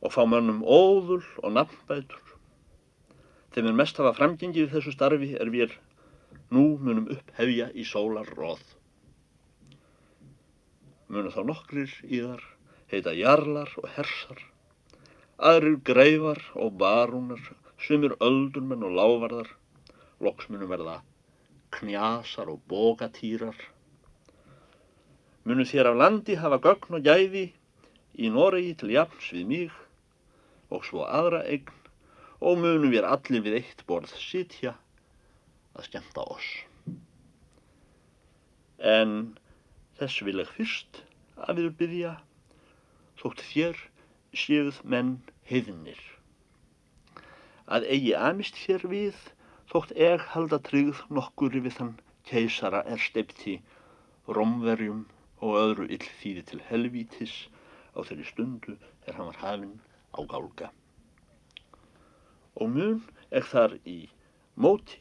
og 0.00 0.14
fá 0.14 0.22
mönnum 0.24 0.62
óðul 0.64 1.20
og 1.44 1.52
nafnbætur. 1.52 2.34
Þeim 3.52 3.68
er 3.68 3.78
mest 3.82 4.00
hafa 4.00 4.16
framgengið 4.16 4.70
í 4.70 4.72
þessu 4.72 4.96
starfi 4.96 5.34
er 5.36 5.52
við 5.52 5.76
nú 6.48 6.78
munum 6.80 7.10
upphefja 7.12 7.68
í 7.76 7.84
sólar 7.84 8.30
róð 8.38 8.62
munu 11.10 11.30
þá 11.34 11.42
nokkrir 11.42 11.92
í 12.06 12.22
þar 12.22 12.42
heita 12.90 13.12
jarlar 13.18 13.70
og 13.82 13.88
hersar, 13.96 14.38
aðrir 15.50 15.78
greifar 15.86 16.40
og 16.54 16.76
barúnar, 16.78 17.42
sumir 17.82 18.14
öldurmenn 18.22 18.86
og 18.86 18.94
lávarðar, 18.98 19.50
loks 20.22 20.50
munu 20.50 20.68
verða 20.70 21.00
knjasar 21.76 22.50
og 22.52 22.62
bógatýrar. 22.70 23.56
Munu 25.44 25.64
þér 25.64 25.92
af 25.92 26.00
landi 26.02 26.36
hafa 26.40 26.60
gögn 26.64 26.98
og 26.98 27.04
gæði 27.06 27.46
í 28.20 28.30
Noregi 28.32 28.74
til 28.80 28.94
jafns 28.94 29.30
við 29.34 29.46
mig 29.52 29.76
og 30.70 30.84
svo 30.86 31.06
aðra 31.06 31.42
eign 31.48 31.70
og 32.40 32.58
munu 32.60 32.90
við 32.92 33.06
allir 33.06 33.44
við 33.44 33.60
eitt 33.60 33.84
borð 33.88 34.12
sitja 34.20 34.74
að 35.76 35.86
skemta 35.88 36.24
oss. 36.26 36.50
En 38.80 39.36
Þess 40.00 40.22
vil 40.24 40.40
ég 40.40 40.48
fyrst 40.56 40.98
að 41.44 41.58
við 41.58 41.72
byggja 41.76 42.10
þótt 43.20 43.42
þér 43.50 43.80
séuð 44.42 44.78
menn 44.92 45.10
heiðnir. 45.50 45.98
Að 47.68 47.84
eigi 47.92 48.14
amist 48.16 48.56
þér 48.62 48.86
við 48.88 49.18
þótt 49.72 49.94
eg 50.08 50.26
halda 50.34 50.58
tryggð 50.68 51.00
nokkur 51.18 51.56
við 51.66 51.76
þann 51.78 51.94
keisara 52.30 52.82
er 52.94 53.02
steipti 53.06 53.56
romverjum 54.38 55.02
og 55.40 55.58
öðru 55.62 55.88
illþýði 55.96 56.46
til 56.52 56.60
helvítis. 56.68 57.34
Á 57.96 57.98
þeirri 58.06 58.28
stundu 58.28 58.76
er 59.06 59.16
hann 59.18 59.30
var 59.32 59.42
hafinn 59.42 59.76
á 60.14 60.20
gálga. 60.34 60.70
Og 62.60 62.70
mun 62.76 63.02
er 63.30 63.46
þar 63.54 63.78
í 63.86 63.98
móti 64.54 65.00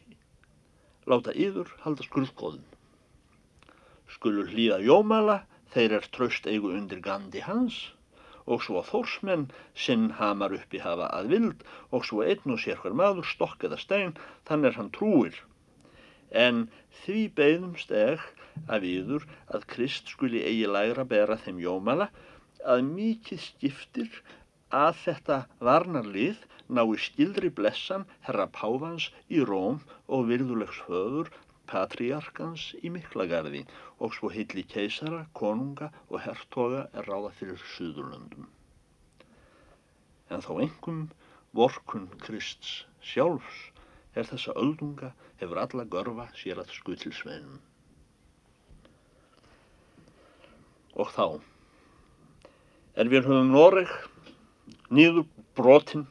láta 1.09 1.33
yður 1.33 1.73
halda 1.85 2.05
skurðgóðum 2.05 2.67
skulu 4.09 4.45
hlýða 4.49 4.79
jómala, 4.83 5.37
þeir 5.73 5.99
er 5.99 6.07
tröst 6.15 6.47
eigu 6.49 6.71
undir 6.73 7.01
gandi 7.05 7.41
hans, 7.45 7.77
og 8.49 8.63
svo 8.65 8.81
þórsmenn 8.89 9.45
sinn 9.85 10.09
hamar 10.19 10.55
uppi 10.57 10.81
hafa 10.83 11.07
að 11.19 11.29
vild, 11.33 11.63
og 11.93 12.07
svo 12.09 12.23
einn 12.25 12.55
og 12.55 12.61
sér 12.63 12.81
hver 12.81 12.97
maður 13.01 13.29
stokk 13.31 13.67
eða 13.69 13.79
stein, 13.83 14.15
þann 14.49 14.65
er 14.69 14.77
hann 14.79 14.91
trúir. 14.97 15.37
En 16.45 16.65
því 17.01 17.21
beigðumst 17.37 17.93
eg 18.03 18.25
að 18.67 18.85
viður 18.87 19.27
að 19.55 19.67
Krist 19.73 20.11
skuli 20.13 20.43
eigi 20.45 20.67
læra 20.69 21.05
bera 21.13 21.37
þeim 21.45 21.61
jómala, 21.63 22.09
að 22.65 22.85
mikið 22.89 23.43
skiptir 23.45 24.21
að 24.75 24.97
þetta 25.03 25.37
varnarlið 25.69 26.41
nái 26.69 26.97
skildri 27.01 27.49
blessan 27.59 28.05
herra 28.27 28.45
Pávans 28.57 29.09
í 29.29 29.41
Róm 29.51 29.79
og 30.07 30.27
virðulegs 30.29 30.83
höður 30.89 31.31
patriarkans 31.69 32.69
í 32.81 32.89
Miklagarði 32.93 33.63
og 34.01 34.15
svo 34.17 34.31
hilli 34.33 34.63
keisara, 34.73 35.25
konunga 35.37 35.91
og 36.09 36.23
hertoga 36.25 36.87
er 36.97 37.09
ráða 37.09 37.31
fyrir 37.37 37.61
Suðurlöndum. 37.75 38.47
En 40.29 40.45
þá 40.45 40.51
engum 40.65 41.03
vorkun 41.57 42.07
Krists 42.23 42.83
sjálfs 43.01 43.59
er 44.17 44.27
þessa 44.29 44.55
öldunga 44.61 45.13
hefur 45.41 45.61
alla 45.61 45.85
görfa 45.95 46.27
sér 46.37 46.61
að 46.61 46.73
skutilsveinum. 46.77 47.59
Og 50.99 51.11
þá 51.15 51.25
er 52.99 53.09
við 53.13 53.29
höfum 53.29 53.53
Noreg 53.53 53.91
nýður 54.89 55.27
brotinn 55.57 56.07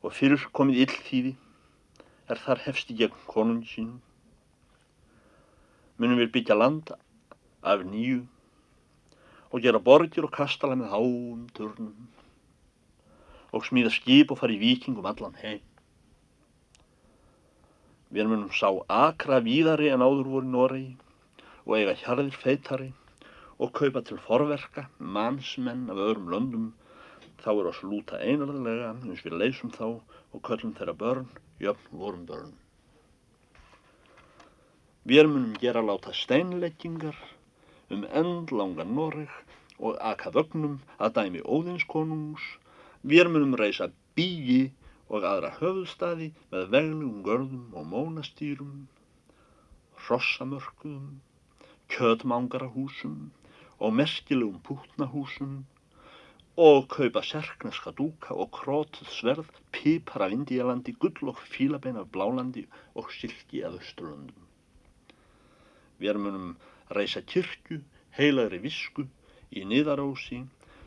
og 0.00 0.14
fyrir 0.16 0.46
komið 0.56 0.86
illþýði 0.86 1.34
er 2.30 2.40
þar 2.44 2.62
hefsti 2.68 2.96
gegn 2.96 3.26
konungi 3.28 3.68
sínum 3.74 3.98
munum 6.00 6.20
við 6.20 6.32
byggja 6.34 6.56
land 6.56 6.92
af 7.60 7.82
nýju 7.84 8.22
og 9.50 9.64
gera 9.64 9.80
borgir 9.88 10.24
og 10.24 10.32
kastala 10.32 10.78
með 10.80 10.94
háum 10.94 11.42
turnum 11.56 12.08
og 13.50 13.66
smíða 13.66 13.92
skip 13.92 14.32
og 14.32 14.38
fara 14.40 14.54
í 14.54 14.60
vikingum 14.62 15.08
allan 15.10 15.36
heim. 15.42 15.60
Við 18.10 18.30
munum 18.30 18.50
sá 18.54 18.70
akra 18.90 19.40
víðari 19.44 19.90
en 19.94 20.02
áður 20.06 20.30
voru 20.34 20.52
Noregi 20.54 20.96
og 21.66 21.76
eiga 21.76 21.96
hjarðir 21.98 22.38
feitari 22.42 22.88
og 23.60 23.74
kaupa 23.76 24.02
til 24.06 24.18
forverka 24.24 24.86
mannsmenn 25.18 25.90
af 25.92 26.00
öðrum 26.06 26.32
löndum 26.32 26.70
þá 27.44 27.52
er 27.52 27.70
oss 27.74 27.84
lúta 27.84 28.22
einarðilega 28.24 28.94
eins 28.96 29.22
við 29.26 29.38
leysum 29.42 29.74
þá 29.76 29.86
og 29.90 30.42
köllum 30.48 30.74
þeirra 30.78 30.96
börn 31.04 31.30
jöfn 31.60 32.02
vorum 32.02 32.26
börn. 32.26 32.59
Við 35.08 35.30
munum 35.32 35.52
gera 35.60 35.80
láta 35.80 36.12
steinleggingar 36.12 37.16
um 37.96 38.02
endlangan 38.20 38.90
Noreg 38.96 39.30
og 39.78 39.96
aka 40.08 40.28
vögnum 40.34 40.74
að 41.00 41.14
dæmi 41.18 41.40
óðinskonungs. 41.40 42.42
Við 43.12 43.30
munum 43.32 43.54
reysa 43.56 43.88
bíi 44.14 44.58
og 45.08 45.24
aðra 45.24 45.54
höfðstaði 45.56 46.28
með 46.52 46.66
veglugum 46.74 47.22
görðum 47.28 47.78
og 47.80 47.86
mónastýrum, 47.94 48.74
hrossamörkuðum, 50.04 51.16
kjötmangarahúsum 51.96 53.16
og 53.80 53.96
merkilegum 54.02 54.60
pútnahúsum 54.68 55.56
og 56.60 56.90
kaupa 56.92 57.24
serkneska 57.24 57.96
dúka 57.96 58.36
og 58.36 58.52
krótuð 58.60 59.08
sverð, 59.16 59.48
pipar 59.72 60.28
af 60.28 60.36
Indíalandi, 60.36 60.92
gull 60.92 61.32
og 61.32 61.40
fílabein 61.56 61.96
af 61.96 62.12
Blálandi 62.12 62.68
og 62.94 63.08
silki 63.16 63.64
af 63.64 63.80
Östurlundum. 63.80 64.49
Við 66.00 66.20
munum 66.24 66.50
um 66.50 66.96
reysa 66.96 67.22
kyrku, 67.22 67.80
heilagri 68.16 68.60
visku 68.64 69.06
í 69.54 69.64
niðarósi 69.68 70.42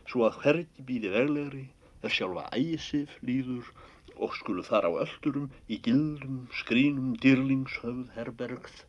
svo 0.09 0.25
að 0.27 0.39
hverdi 0.43 0.85
býði 0.87 1.11
veglegri 1.13 1.65
er 2.03 2.13
sjálfa 2.13 2.47
ægisif 2.57 3.13
líður 3.23 3.69
og 4.15 4.33
skulu 4.37 4.63
þar 4.65 4.89
á 4.89 4.91
öllurum 5.05 5.49
í 5.71 5.79
gildum, 5.85 6.43
skrínum, 6.59 7.13
dýrlingshöfð, 7.23 8.09
herbergð 8.17 8.83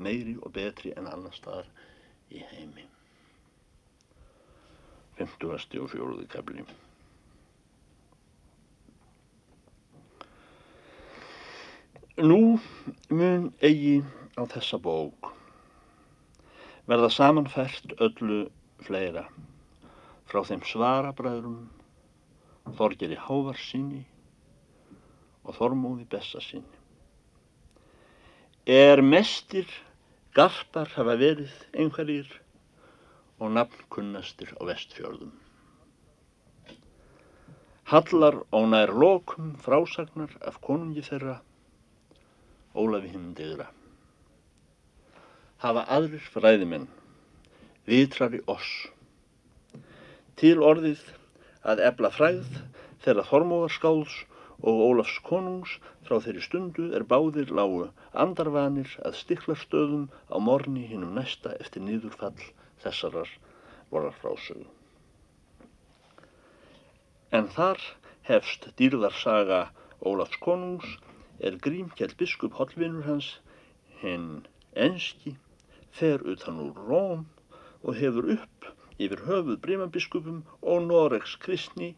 meiri 0.00 0.36
og 0.40 0.52
betri 0.56 0.92
en 0.96 1.08
annar 1.10 1.34
staðar 1.36 1.68
í 2.30 2.42
heimi. 2.52 2.86
50. 5.20 5.80
og 5.82 5.90
4. 5.92 6.28
kapli 6.32 6.64
Nú 12.20 12.58
mun 13.08 13.50
eigi 13.64 14.00
á 14.36 14.44
þessa 14.48 14.80
bók 14.80 15.30
verða 16.90 17.10
samanfært 17.14 17.92
öllu 18.02 18.40
fleira 18.82 19.28
frá 20.30 20.42
þeim 20.48 20.64
svarabræðrum 20.66 21.60
Þorgeri 22.78 23.18
Hávarsinni 23.18 24.02
og 25.44 25.54
Þormóði 25.58 26.06
Bessasinni. 26.10 26.78
Er 28.66 29.02
mestir 29.02 29.70
garpar 30.34 30.90
hafa 30.96 31.16
verið 31.18 31.54
einhverjir 31.78 32.30
og 33.40 33.54
nafnkunnastir 33.54 34.52
á 34.58 34.62
vestfjörðum. 34.68 35.32
Hallar 37.90 38.42
og 38.54 38.70
nær 38.70 38.92
lokum 38.94 39.54
frásagnar 39.62 40.34
af 40.46 40.58
konungi 40.62 41.06
þeirra, 41.06 41.40
Ólafi 42.74 43.10
hinn 43.10 43.32
degra. 43.34 43.70
Hafa 45.60 45.82
aðrir 45.92 46.22
fræðimenn, 46.32 46.86
vitrari 47.84 48.38
oss, 48.48 48.68
til 50.40 50.56
orðið 50.64 51.02
að 51.68 51.82
ebla 51.84 52.08
fræð 52.14 52.46
þeirra 53.04 53.24
Þormóðarskáls 53.28 54.14
og 54.60 54.80
Ólafs 54.86 55.18
konungs 55.26 55.74
frá 56.06 56.16
þeirri 56.24 56.44
stundu 56.46 56.86
er 56.96 57.04
báðir 57.10 57.52
lágu 57.58 57.82
andarvanir 58.24 58.94
að 59.04 59.18
stiklarstöðum 59.18 60.06
á 60.32 60.36
morni 60.40 60.86
hinnum 60.88 61.12
næsta 61.18 61.52
eftir 61.60 61.84
nýðurfall 61.84 62.40
þessarar 62.84 63.28
vorarfrásögu. 63.92 64.64
En 67.36 67.52
þar 67.52 67.84
hefst 68.30 68.70
dýrðarsaga 68.80 69.60
Ólafs 70.00 70.40
konungs 70.40 70.96
er 71.44 71.60
Grímkjell 71.60 72.16
biskup 72.16 72.56
hollvinur 72.56 73.04
hans 73.12 73.34
hinn 74.00 74.46
enski 74.72 75.36
fer 75.98 76.22
utan 76.32 76.60
úr 76.66 76.76
Róm 76.90 77.24
og 77.82 77.96
hefur 78.00 78.30
upp 78.36 78.68
yfir 79.00 79.24
höfuð 79.26 79.58
brímabiskupum 79.64 80.40
og 80.72 80.82
Noregs 80.86 81.36
kristni, 81.44 81.94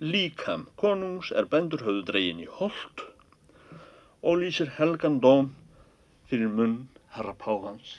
líkam 0.00 0.64
konungs 0.82 1.32
er 1.40 1.48
bændur 1.52 1.84
höfðu 1.86 2.04
dregin 2.10 2.42
í 2.44 2.48
hold 2.58 3.04
og 4.22 4.40
lýsir 4.42 4.72
helgan 4.78 5.20
dóm 5.26 5.50
fyrir 6.30 6.52
munn 6.58 6.78
herra 7.16 7.34
páfans. 7.44 7.92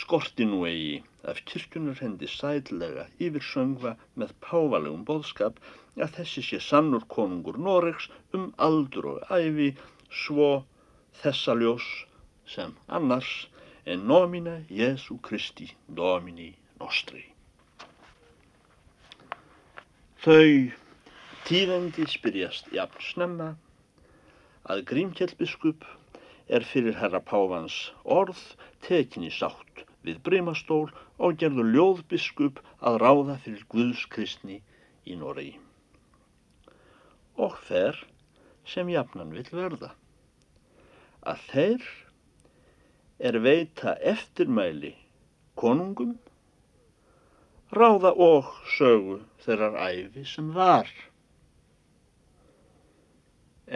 Skorti 0.00 0.44
nú 0.48 0.62
eigi 0.68 1.00
af 1.32 1.40
kirkjunar 1.48 1.98
hendi 2.04 2.28
sætlega 2.34 3.08
yfir 3.26 3.44
söngva 3.48 3.96
með 4.20 4.36
pávalegum 4.44 5.02
boðskap 5.08 5.58
að 5.96 6.14
þessi 6.18 6.44
sé 6.50 6.60
sannur 6.68 7.04
konungur 7.16 7.58
Noregs 7.66 8.08
um 8.36 8.46
aldur 8.68 9.10
og 9.14 9.34
æfi 9.40 9.72
svo 10.22 10.48
þessa 11.22 11.56
ljós 11.60 11.88
sem 12.46 12.74
annars 12.88 13.48
en 13.86 14.06
nomina 14.06 14.60
Jesu 14.70 15.18
Kristi 15.22 15.72
Domini 15.88 16.52
Nostri. 16.80 17.24
Þau 20.22 20.70
tíðandi 21.48 22.06
spyrjast 22.06 22.70
jafn 22.74 23.02
snemma 23.02 23.48
að 24.70 24.84
Grímkjell 24.86 25.34
biskup 25.38 25.86
er 26.46 26.62
fyrir 26.66 26.98
herra 27.00 27.18
Pávans 27.24 27.78
orð 28.04 28.42
tekinni 28.86 29.32
sátt 29.34 29.82
við 30.06 30.20
brimastól 30.26 30.92
og 31.18 31.38
gerður 31.42 31.72
ljóðbiskup 31.74 32.60
að 32.78 33.00
ráða 33.02 33.38
fyrir 33.42 33.66
Guðs 33.74 34.04
kristni 34.14 34.60
í 35.06 35.18
Noregi. 35.18 35.56
Og 37.38 37.58
fer 37.66 37.98
sem 38.68 38.90
jafnan 38.92 39.34
vil 39.34 39.46
verða 39.50 39.92
að 41.26 41.44
þeir 41.50 41.90
er 43.22 43.38
veita 43.38 43.94
eftirmæli 44.12 44.96
konungum, 45.54 46.16
ráða 47.70 48.10
og 48.26 48.48
sögu 48.74 49.20
þeirrar 49.44 49.76
æfi 49.86 50.24
sem 50.26 50.48
var, 50.56 50.90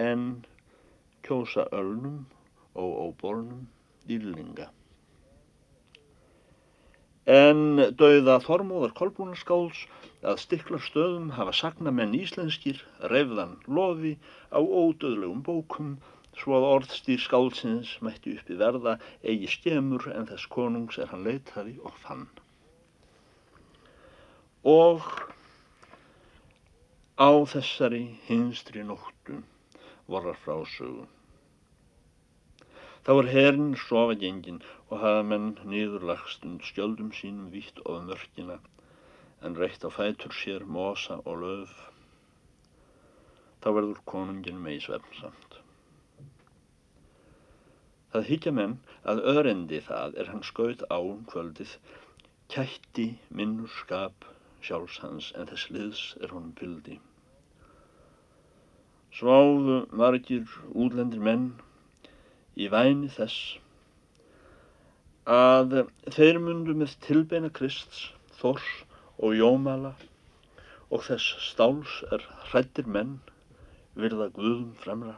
en 0.06 0.24
kjósa 1.22 1.68
ölnum 1.72 2.24
og 2.74 2.90
óbornum 3.06 3.68
dýrlinga. 4.08 4.66
En 7.26 7.62
dauða 7.98 8.36
Þormóðar 8.42 8.92
Kolbrúnarskáls 8.98 9.86
að 10.26 10.42
stikla 10.42 10.78
stöðum 10.82 11.32
hafa 11.38 11.54
sagnamenn 11.54 12.14
íslenskir 12.18 12.82
reyfðan 13.10 13.56
lofi 13.66 14.12
á 14.50 14.58
ódöðlegum 14.58 15.42
bókum 15.46 15.96
svo 16.36 16.58
að 16.58 16.66
orðstýr 16.70 17.22
skálsins 17.22 17.94
mætti 18.04 18.34
uppi 18.36 18.58
verða 18.60 18.96
eigi 19.22 19.48
skemur 19.54 20.04
en 20.12 20.28
þess 20.28 20.50
konungs 20.52 20.98
er 21.00 21.08
hann 21.12 21.24
leitaði 21.24 21.76
og 21.88 21.96
fann. 22.04 22.26
Og 24.66 25.04
á 27.16 27.30
þessari 27.52 28.04
hinstri 28.28 28.84
nóttu 28.84 29.40
vorar 30.06 30.36
frásögu. 30.44 31.06
Þá 33.06 33.12
er 33.14 33.28
herrin 33.30 33.76
sofa 33.78 34.16
gengin 34.18 34.58
og 34.90 34.98
hafa 34.98 35.22
menn 35.32 35.52
nýðurlagstund 35.72 36.64
skjöldum 36.66 37.12
sínum 37.14 37.52
vitt 37.54 37.78
of 37.84 38.02
mörkina 38.08 38.58
en 39.46 39.54
reitt 39.60 39.86
á 39.86 39.90
fætur 39.94 40.34
sér 40.34 40.66
mosa 40.76 41.20
og 41.24 41.38
löf. 41.44 41.76
Þá 43.62 43.68
verður 43.78 44.02
konungin 44.12 44.58
með 44.64 44.80
í 44.80 44.82
svefnsamt. 44.88 45.60
Það 48.14 48.28
higgja 48.30 48.52
menn 48.58 48.78
að 49.12 49.22
örendi 49.32 49.80
það 49.88 50.16
er 50.22 50.30
hann 50.32 50.44
skaut 50.46 50.84
á 50.86 50.98
um 50.98 51.24
kvöldið, 51.32 51.76
kætti 52.52 53.06
minnur 53.28 53.72
skap 53.80 54.26
sjálfs 54.66 54.98
hans 55.02 55.32
en 55.36 55.50
þess 55.50 55.70
liðs 55.74 56.02
er 56.22 56.32
honum 56.34 56.54
pildi. 56.60 56.96
Sváðu 59.16 59.78
margir 60.00 60.56
útlendir 60.72 61.22
menn 61.28 61.46
í 62.56 62.68
væni 62.72 63.10
þess 63.12 63.56
að 65.36 65.80
þeir 66.14 66.38
mundu 66.42 66.76
með 66.78 66.98
tilbeina 67.06 67.50
Krists, 67.50 68.10
Þors 68.38 68.66
og 69.18 69.34
Jómala 69.34 69.94
og 70.92 71.02
þess 71.08 71.48
stáls 71.50 72.02
er 72.12 72.22
hrættir 72.50 72.86
menn 72.86 73.16
virða 73.96 74.28
Guðum 74.36 74.74
fremra 74.82 75.16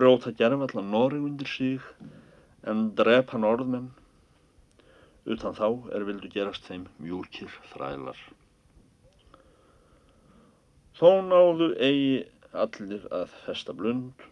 brjóta 0.00 0.32
gerfalla 0.32 0.82
Noreg 0.82 1.22
undir 1.28 1.48
sig 1.48 1.80
en 2.64 2.86
drepa 2.96 3.38
norðmenn 3.40 3.90
utan 5.28 5.56
þá 5.56 5.66
er 5.94 6.04
vildu 6.08 6.30
gerast 6.32 6.64
þeim 6.68 6.86
mjúkir 7.02 7.52
þrælar. 7.74 8.18
Þó 10.96 11.10
náðu 11.28 11.70
eigi 11.76 12.16
allir 12.64 13.04
að 13.14 13.36
festa 13.44 13.76
blund, 13.76 14.24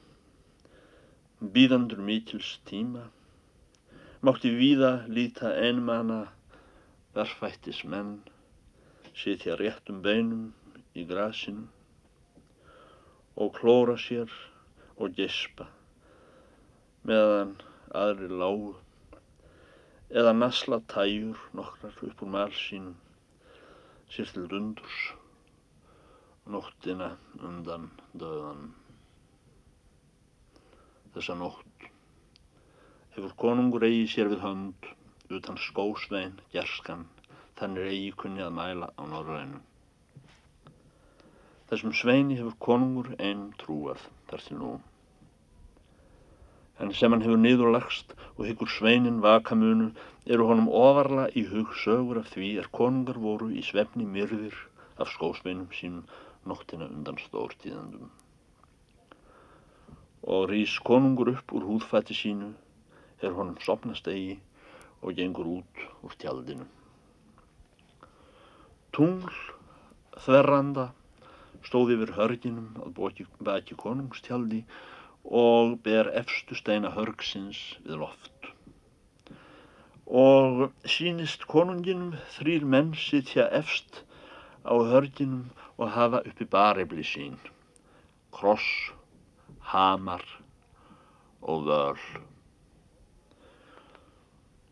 býðandur 1.55 2.01
mikils 2.03 2.57
tíma, 2.69 3.05
mátti 4.25 4.51
víða 4.57 4.93
líta 5.07 5.53
einmana 5.55 6.25
verfættis 7.15 7.85
menn, 7.85 8.19
sitja 9.15 9.57
réttum 9.61 10.03
beinum 10.03 10.49
í 10.99 11.05
grasinu 11.09 11.69
og 13.39 13.55
klóra 13.61 13.95
sér 14.03 14.33
og 14.99 15.15
gespa 15.19 15.69
meðan 17.09 17.55
aðri 18.03 18.29
lágu 18.43 18.75
eða 20.23 20.35
nasla 20.41 20.81
tæjur 20.95 21.41
nokkrar 21.61 22.03
upp 22.11 22.27
úr 22.27 22.35
mal 22.35 22.53
sínum 22.65 22.99
sér 24.13 24.35
til 24.35 24.49
dundurs 24.51 25.01
nóttina 26.49 27.11
undan 27.45 27.91
döðan. 28.17 28.71
Þessa 31.13 31.37
nótt 31.37 31.89
hefur 33.17 33.35
konungur 33.43 33.85
eigi 33.89 34.07
sér 34.15 34.33
við 34.33 34.45
hönd 34.47 34.89
utan 35.39 35.61
skósvein, 35.61 36.39
gerskan, 36.55 37.05
þannig 37.61 37.91
eigi 37.93 38.13
kunni 38.23 38.45
að 38.45 38.55
mæla 38.57 38.89
á 38.97 39.03
norðrænum. 39.13 39.68
Þessum 41.69 41.97
sveini 42.03 42.39
hefur 42.39 42.57
konungur 42.69 43.13
einn 43.19 43.51
trúað 43.61 44.07
þar 44.31 44.47
til 44.47 44.61
nú 44.61 44.77
en 46.79 46.93
sem 46.95 47.13
hann 47.13 47.25
hefur 47.25 47.41
niðurlagst 47.43 48.13
og 48.37 48.45
hyggur 48.47 48.71
sveinin 48.71 49.19
vakamunu 49.23 49.89
eru 50.35 50.47
honum 50.51 50.69
ofarla 50.81 51.27
í 51.41 51.43
hug 51.51 51.75
sögur 51.83 52.21
af 52.21 52.31
því 52.35 52.51
er 52.63 52.71
konungar 52.79 53.19
voru 53.23 53.51
í 53.51 53.65
svefni 53.67 54.07
myrðir 54.07 54.55
af 55.03 55.11
skósveinum 55.15 55.67
sínum 55.75 56.05
nóttina 56.47 56.87
undan 56.87 57.19
stórtíðandum. 57.25 58.11
Og 60.35 60.47
rýs 60.53 60.77
konungur 60.87 61.33
upp 61.35 61.55
úr 61.57 61.67
húðfætti 61.67 62.15
sínu 62.15 62.53
er 63.23 63.35
honum 63.35 63.59
sopnast 63.65 64.07
eigi 64.13 64.39
og 65.03 65.19
gengur 65.19 65.51
út 65.59 65.87
úr 66.07 66.15
tjaldinu. 66.23 66.67
Tungl, 68.95 69.35
þverranda, 70.25 70.93
stóð 71.67 71.95
yfir 71.97 72.15
hörginum 72.17 72.69
að 72.85 73.25
baki 73.49 73.77
konungstjaldi 73.83 74.63
og 75.25 75.79
ber 75.85 76.11
efstu 76.21 76.57
steina 76.57 76.93
hörgsins 76.95 77.61
við 77.85 78.01
loft. 78.05 78.51
Og 80.09 80.71
sínist 80.89 81.45
konunginum 81.51 82.15
þrýr 82.39 82.65
menn 82.65 82.95
sitja 82.97 83.49
efst 83.61 84.03
á 84.65 84.73
hörginum 84.73 85.51
og 85.77 85.93
hafa 85.95 86.23
uppi 86.27 86.47
barefli 86.49 87.05
sín, 87.05 87.37
kross, 88.33 88.67
hamar 89.73 90.25
og 91.43 91.69
völ. 91.69 92.01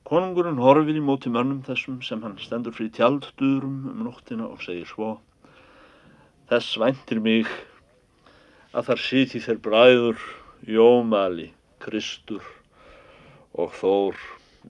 Konungurinn 0.06 0.60
horfir 0.62 0.96
í 0.96 1.02
móti 1.02 1.30
mönnum 1.34 1.64
þessum 1.66 1.98
sem 2.06 2.20
hann 2.22 2.36
stendur 2.38 2.74
frí 2.74 2.88
tjalddurum 2.94 3.78
um 3.92 4.04
nóttina 4.06 4.46
og 4.46 4.62
segir 4.62 4.86
svo 4.86 5.16
Þess 6.46 6.76
væntir 6.78 7.18
mig 7.18 7.48
að 8.70 8.90
þar 8.90 9.00
siti 9.02 9.40
þeir 9.42 9.56
bræður 9.64 10.26
Jómali, 10.70 11.48
Kristur 11.82 12.44
og 13.58 13.72
Þór 13.80 14.20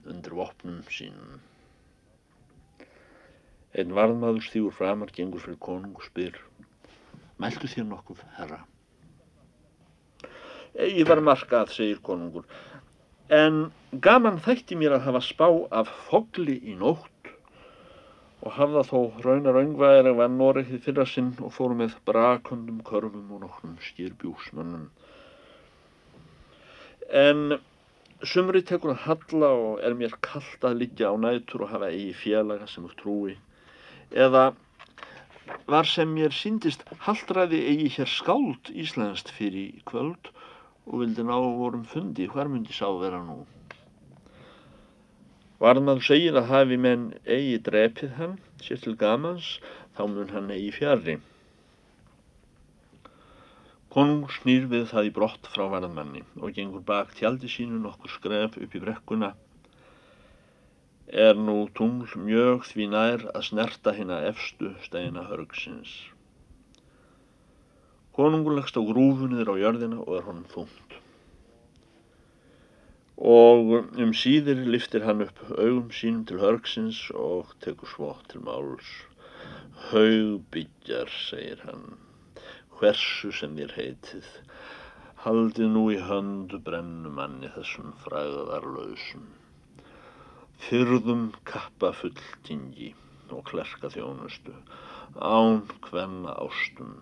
undir 0.09 0.33
vopnum 0.39 0.79
sínum. 0.89 1.37
Einn 3.77 3.93
varðmaður 3.93 4.47
stígur 4.47 4.73
framar, 4.73 5.13
gengur 5.13 5.43
fyrir 5.43 5.59
konung 5.61 5.93
og 5.99 6.05
spyr 6.07 6.39
Mæltu 7.37 7.69
þér 7.69 7.85
nokkuð, 7.91 8.23
herra? 8.39 8.63
Ég 10.81 11.05
var 11.05 11.21
markað, 11.21 11.75
segir 11.75 11.99
konungur, 12.05 12.47
en 13.29 13.67
gaman 14.01 14.41
þætti 14.41 14.77
mér 14.77 14.97
að 14.97 15.05
hafa 15.11 15.21
spá 15.25 15.45
af 15.69 15.91
fogli 16.09 16.57
í 16.65 16.73
nótt 16.77 17.13
og 18.43 18.53
hafða 18.57 18.83
þó 18.89 18.99
raunar 19.25 19.57
öngvæðir 19.63 20.11
að 20.11 20.19
vann 20.21 20.37
Noregi 20.41 20.81
fyrra 20.83 21.05
sinn 21.09 21.33
og 21.41 21.53
fóru 21.55 21.77
með 21.79 21.95
brakundum, 22.05 22.83
körfum 22.85 23.31
og 23.33 23.41
nokkrum 23.45 23.79
skýrbjúsmönnum. 23.87 24.85
En 27.23 27.57
sumri 28.23 28.61
tekur 28.61 28.93
að 28.93 29.03
halla 29.07 29.49
og 29.63 29.81
er 29.85 29.97
mér 29.97 30.15
kallt 30.21 30.63
að 30.65 30.79
liggja 30.83 31.11
á 31.13 31.15
nætur 31.17 31.65
og 31.65 31.73
hafa 31.73 31.91
eigi 31.93 32.13
félaga 32.21 32.69
sem 32.69 32.85
þú 32.85 32.95
trúi 33.01 33.35
eða 34.11 34.53
var 35.67 35.87
sem 35.87 36.09
mér 36.15 36.33
síndist 36.35 36.83
haldræði 37.05 37.59
eigi 37.71 37.89
hér 37.97 38.09
skáld 38.11 38.71
íslenskt 38.83 39.31
fyrir 39.35 39.81
kvöld 39.89 40.31
og 40.87 41.01
vildi 41.01 41.23
ná 41.27 41.35
vorum 41.35 41.83
fundi, 41.83 42.27
hver 42.27 42.47
myndi 42.47 42.73
sá 42.73 42.87
vera 42.99 43.19
nú? 43.23 43.43
Varðmann 45.63 46.03
segir 46.05 46.35
að 46.37 46.51
hafi 46.51 46.77
menn 46.77 47.07
eigi 47.25 47.57
drepið 47.65 48.13
hann, 48.19 48.37
sér 48.61 48.83
til 48.83 48.93
gamans, 48.99 49.55
þá 49.97 50.03
mun 50.11 50.29
hann 50.35 50.53
eigi 50.53 50.69
fjari. 50.75 51.17
Konung 53.93 54.27
snýr 54.29 54.67
við 54.69 54.85
það 54.91 55.09
í 55.09 55.15
brott 55.15 55.49
frá 55.49 55.65
varðmanni 55.71 56.21
og 56.37 56.53
gengur 56.53 56.85
bak 56.85 57.15
tjaldi 57.17 57.49
sínu 57.49 57.81
nokkur 57.81 58.13
skref 58.13 58.57
upp 58.61 58.75
í 58.77 58.83
brekkuna 58.83 59.33
er 61.07 61.37
nú 61.39 61.69
tungl 61.71 62.11
mjög 62.19 62.65
því 62.67 62.87
nær 62.91 63.21
að 63.31 63.45
snerta 63.47 63.93
hérna 63.95 64.19
efstu 64.27 64.73
steina 64.83 65.23
hörgsins. 65.29 65.93
Konungur 68.11 68.57
leggst 68.57 68.75
á 68.75 68.83
grúfunir 68.83 69.47
á 69.47 69.55
jörðina 69.55 70.01
og 70.03 70.17
er 70.17 70.27
honum 70.27 70.47
þungt. 70.51 70.97
Og 73.17 73.73
um 74.03 74.13
síðir 74.13 74.61
liftir 74.73 75.05
hann 75.07 75.25
upp 75.25 75.39
augum 75.57 75.89
sínum 75.99 76.25
til 76.29 76.41
hörgsins 76.43 76.99
og 77.13 77.55
tekur 77.65 77.89
svo 77.93 78.11
til 78.29 78.43
máls. 78.45 78.91
Haugbyggjar, 79.89 81.09
segir 81.29 81.63
hann, 81.65 81.97
hversu 82.77 83.31
sem 83.33 83.57
þér 83.57 83.73
heitið, 83.79 84.29
haldið 85.25 85.73
nú 85.73 85.87
í 85.95 85.97
höndu 86.11 86.61
brennumanni 86.61 87.49
þessum 87.57 87.93
fræðarlausum 88.05 89.27
fyrðum 90.65 91.27
kappafulltingi 91.47 92.89
og 93.29 93.43
klerka 93.49 93.89
þjónustu, 93.93 94.53
án 95.21 95.61
hvenna 95.85 96.33
ástum 96.43 96.95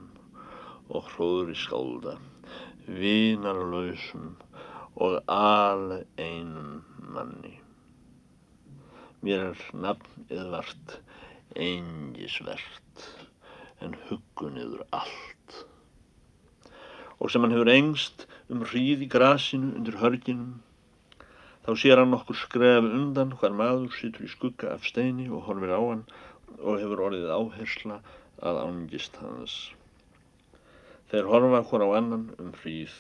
og 0.92 1.08
hróðri 1.14 1.56
skálda, 1.58 2.18
vinarlausum 2.86 4.34
og 4.96 5.18
al 5.32 6.04
einum 6.18 6.84
manni. 7.16 7.56
Mér 9.26 9.50
er 9.52 9.64
nafn 9.74 10.28
eðvart 10.30 11.00
eingisvert 11.56 13.10
en 13.84 13.98
huggunniður 14.08 14.86
allt. 14.96 15.60
Og 17.20 17.32
sem 17.32 17.44
hann 17.44 17.56
hefur 17.56 17.74
engst 17.74 18.28
um 18.52 18.64
hríð 18.68 19.04
í 19.06 19.12
grasinu 19.12 19.74
undir 19.80 20.00
hörginum 20.02 20.56
Þá 21.66 21.72
sér 21.82 21.98
hann 21.98 22.12
nokkur 22.14 22.38
skref 22.38 22.86
undan 22.86 23.32
hvar 23.42 23.54
maður 23.58 23.94
sýtur 23.98 24.28
í 24.28 24.30
skugga 24.30 24.76
af 24.76 24.84
steini 24.86 25.24
og 25.34 25.48
horfir 25.48 25.72
á 25.74 25.82
hann 25.82 26.04
og 26.60 26.76
hefur 26.78 27.00
orðið 27.08 27.32
áhersla 27.34 27.96
að 28.46 28.60
ángist 28.62 29.18
hans. 29.18 29.56
Þeir 31.10 31.32
horfa 31.32 31.64
hver 31.72 31.86
á 31.90 31.98
annan 31.98 32.28
um 32.38 32.52
fríð. 32.54 32.94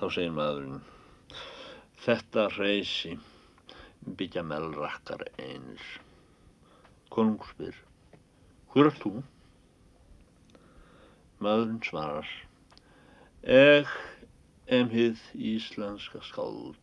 Þá 0.00 0.06
segir 0.14 0.32
maðurinn, 0.36 0.80
þetta 2.04 2.48
reysi 2.56 3.12
byggja 4.18 4.42
melrakkar 4.46 5.24
einir. 5.38 5.82
Konung 7.12 7.42
spyr, 7.46 7.76
hver 8.72 8.88
er 8.90 8.96
þú? 9.02 9.12
Maðurinn 11.42 11.82
svarar, 11.86 12.28
eg 13.42 13.90
em 14.72 14.90
hið 14.92 15.20
íslenska 15.34 16.22
skáld. 16.24 16.78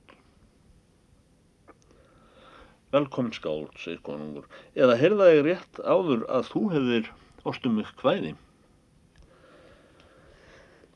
Velkomin 2.94 3.34
skáld, 3.36 3.74
segir 3.78 4.02
konungur, 4.06 4.48
eða 4.74 4.98
heyrða 5.00 5.32
ég 5.36 5.44
rétt 5.46 5.82
áður 5.86 6.24
að 6.32 6.48
þú 6.54 6.64
hefðir 6.74 7.12
ostum 7.50 7.82
ykkur 7.84 8.08
hvæði? 8.08 8.36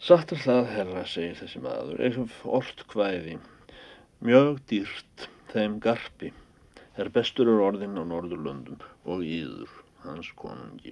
Satt 0.04 0.34
er 0.36 0.40
það, 0.44 0.66
herra, 0.68 1.02
segir 1.08 1.38
þessi 1.40 1.60
maður, 1.64 2.02
eitthvað 2.04 2.34
orrt 2.58 2.82
hvæði, 2.92 3.38
mjög 4.28 4.58
dýrt, 4.68 5.28
þeim 5.54 5.78
garpi, 5.86 6.32
er 7.00 7.12
bestur 7.16 7.48
úr 7.54 7.62
orðin 7.70 7.96
á 7.96 8.04
Norðurlöndum 8.10 8.84
og 9.08 9.24
íður 9.24 9.72
hans 10.04 10.34
konungi. 10.42 10.92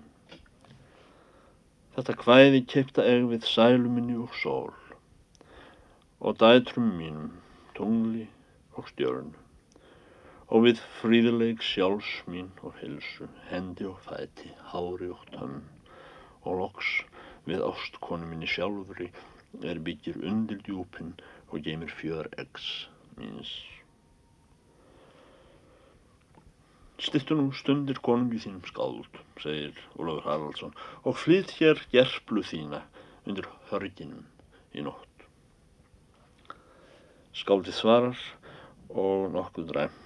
Þetta 1.98 2.16
hvæði 2.24 2.64
keipta 2.72 3.04
eg 3.04 3.28
við 3.34 3.52
sæluminni 3.52 4.16
og 4.16 4.32
sól 4.40 4.72
og 6.24 6.40
dætrum 6.40 6.94
mínum, 6.96 7.34
tungli 7.76 8.30
og 8.80 8.88
stjörn 8.94 9.34
og 10.48 10.70
við 10.70 10.80
fríðileg 11.02 11.60
sjálfs 11.68 12.22
mín 12.32 12.48
og 12.64 12.80
hilsu, 12.80 13.28
hendi 13.52 13.92
og 13.92 14.00
fæti, 14.08 14.56
hári 14.72 15.12
og 15.12 15.28
tönn 15.36 15.66
og 16.48 16.62
loks 16.64 17.02
við 17.48 17.64
ástkonu 17.66 18.28
minni 18.30 18.50
sjálfri 18.50 19.10
er 19.68 19.82
byggir 19.86 20.20
undir 20.28 20.62
djúpin 20.66 21.14
og 21.50 21.64
geymir 21.66 21.94
fjör 22.00 22.30
eggs 22.42 22.68
míns. 23.18 23.52
Stittu 27.02 27.36
nú 27.38 27.48
stundir 27.58 27.98
konungi 28.06 28.44
þínum 28.44 28.62
skáld, 28.70 29.22
segir 29.42 29.78
Ólafur 29.98 30.28
Haraldsson, 30.28 30.76
og 31.02 31.18
flytt 31.18 31.56
hér 31.58 31.82
gerflu 31.94 32.44
þína 32.46 32.84
undir 33.26 33.50
hörginum 33.72 34.28
í 34.78 34.86
nótt. 34.86 35.26
Skáldið 37.42 37.80
svarar 37.80 38.22
og 38.92 39.32
nokkuð 39.34 39.70
dræm 39.72 40.02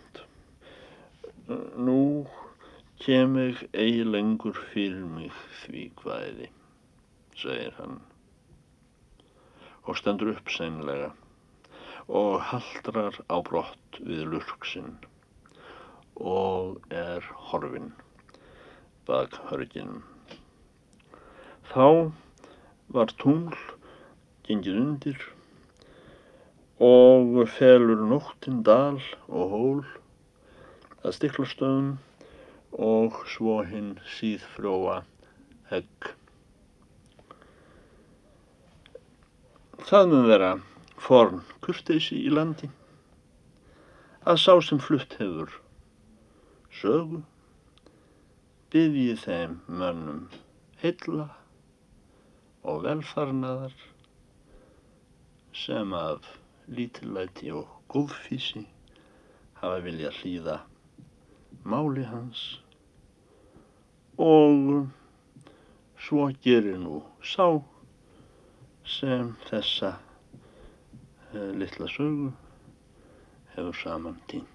Nú 1.46 2.26
kem 2.98 3.36
ég 3.38 3.60
eigi 3.70 4.06
lengur 4.08 4.58
fyrir 4.72 5.04
mig 5.06 5.34
því 5.62 5.84
hvaðiði, 6.00 6.48
segir 7.42 7.74
hann 7.80 8.00
og 9.86 9.98
stendur 10.00 10.34
upp 10.34 10.50
seinlega 10.50 11.12
og 12.08 12.40
haldrar 12.52 13.18
á 13.30 13.38
brott 13.46 14.00
við 14.00 14.26
lurksinn 14.32 14.96
og 16.16 16.82
er 16.94 17.26
horfinn 17.50 17.92
bak 19.06 19.36
hörginum. 19.50 20.04
Þá 21.70 22.12
var 22.96 23.12
tungl 23.22 23.58
gengið 24.48 24.80
undir 24.82 25.28
og 26.86 27.38
felur 27.58 28.02
nóttinn 28.10 28.64
dal 28.66 29.00
og 29.28 29.54
hól 29.54 29.82
að 31.06 31.18
stiklastöðum 31.20 31.96
og 32.86 33.22
svo 33.32 33.62
hinn 33.66 33.96
síðfróa 34.18 35.02
hegg. 35.72 36.14
Það 39.84 40.06
mun 40.08 40.28
vera 40.30 40.50
forn 41.04 41.42
kurteysi 41.62 42.16
í 42.24 42.30
landi. 42.32 42.70
Að 44.24 44.40
sá 44.40 44.54
sem 44.64 44.80
flutt 44.80 45.18
hefur 45.20 45.52
sögu 46.80 47.20
byggði 48.72 49.18
þeim 49.20 49.58
mönnum 49.68 50.24
heilla 50.80 51.28
og 52.64 52.82
velfarnaðar 52.88 53.76
sem 55.66 55.94
af 56.00 56.32
lítillæti 56.72 57.52
og 57.60 57.68
góðfísi 57.92 58.66
hafa 59.60 59.84
vilja 59.84 60.16
hlýða 60.22 60.58
máli 61.68 62.08
hans. 62.10 62.48
Og 64.18 64.88
svo 66.00 66.32
gerir 66.44 66.80
nú 66.80 67.04
sá 67.22 67.48
sem 68.86 69.32
þessa 69.50 69.96
uh, 69.98 71.52
litla 71.58 71.88
sögu 71.90 72.32
hefur 73.56 73.80
saman 73.84 74.20
týnt. 74.30 74.55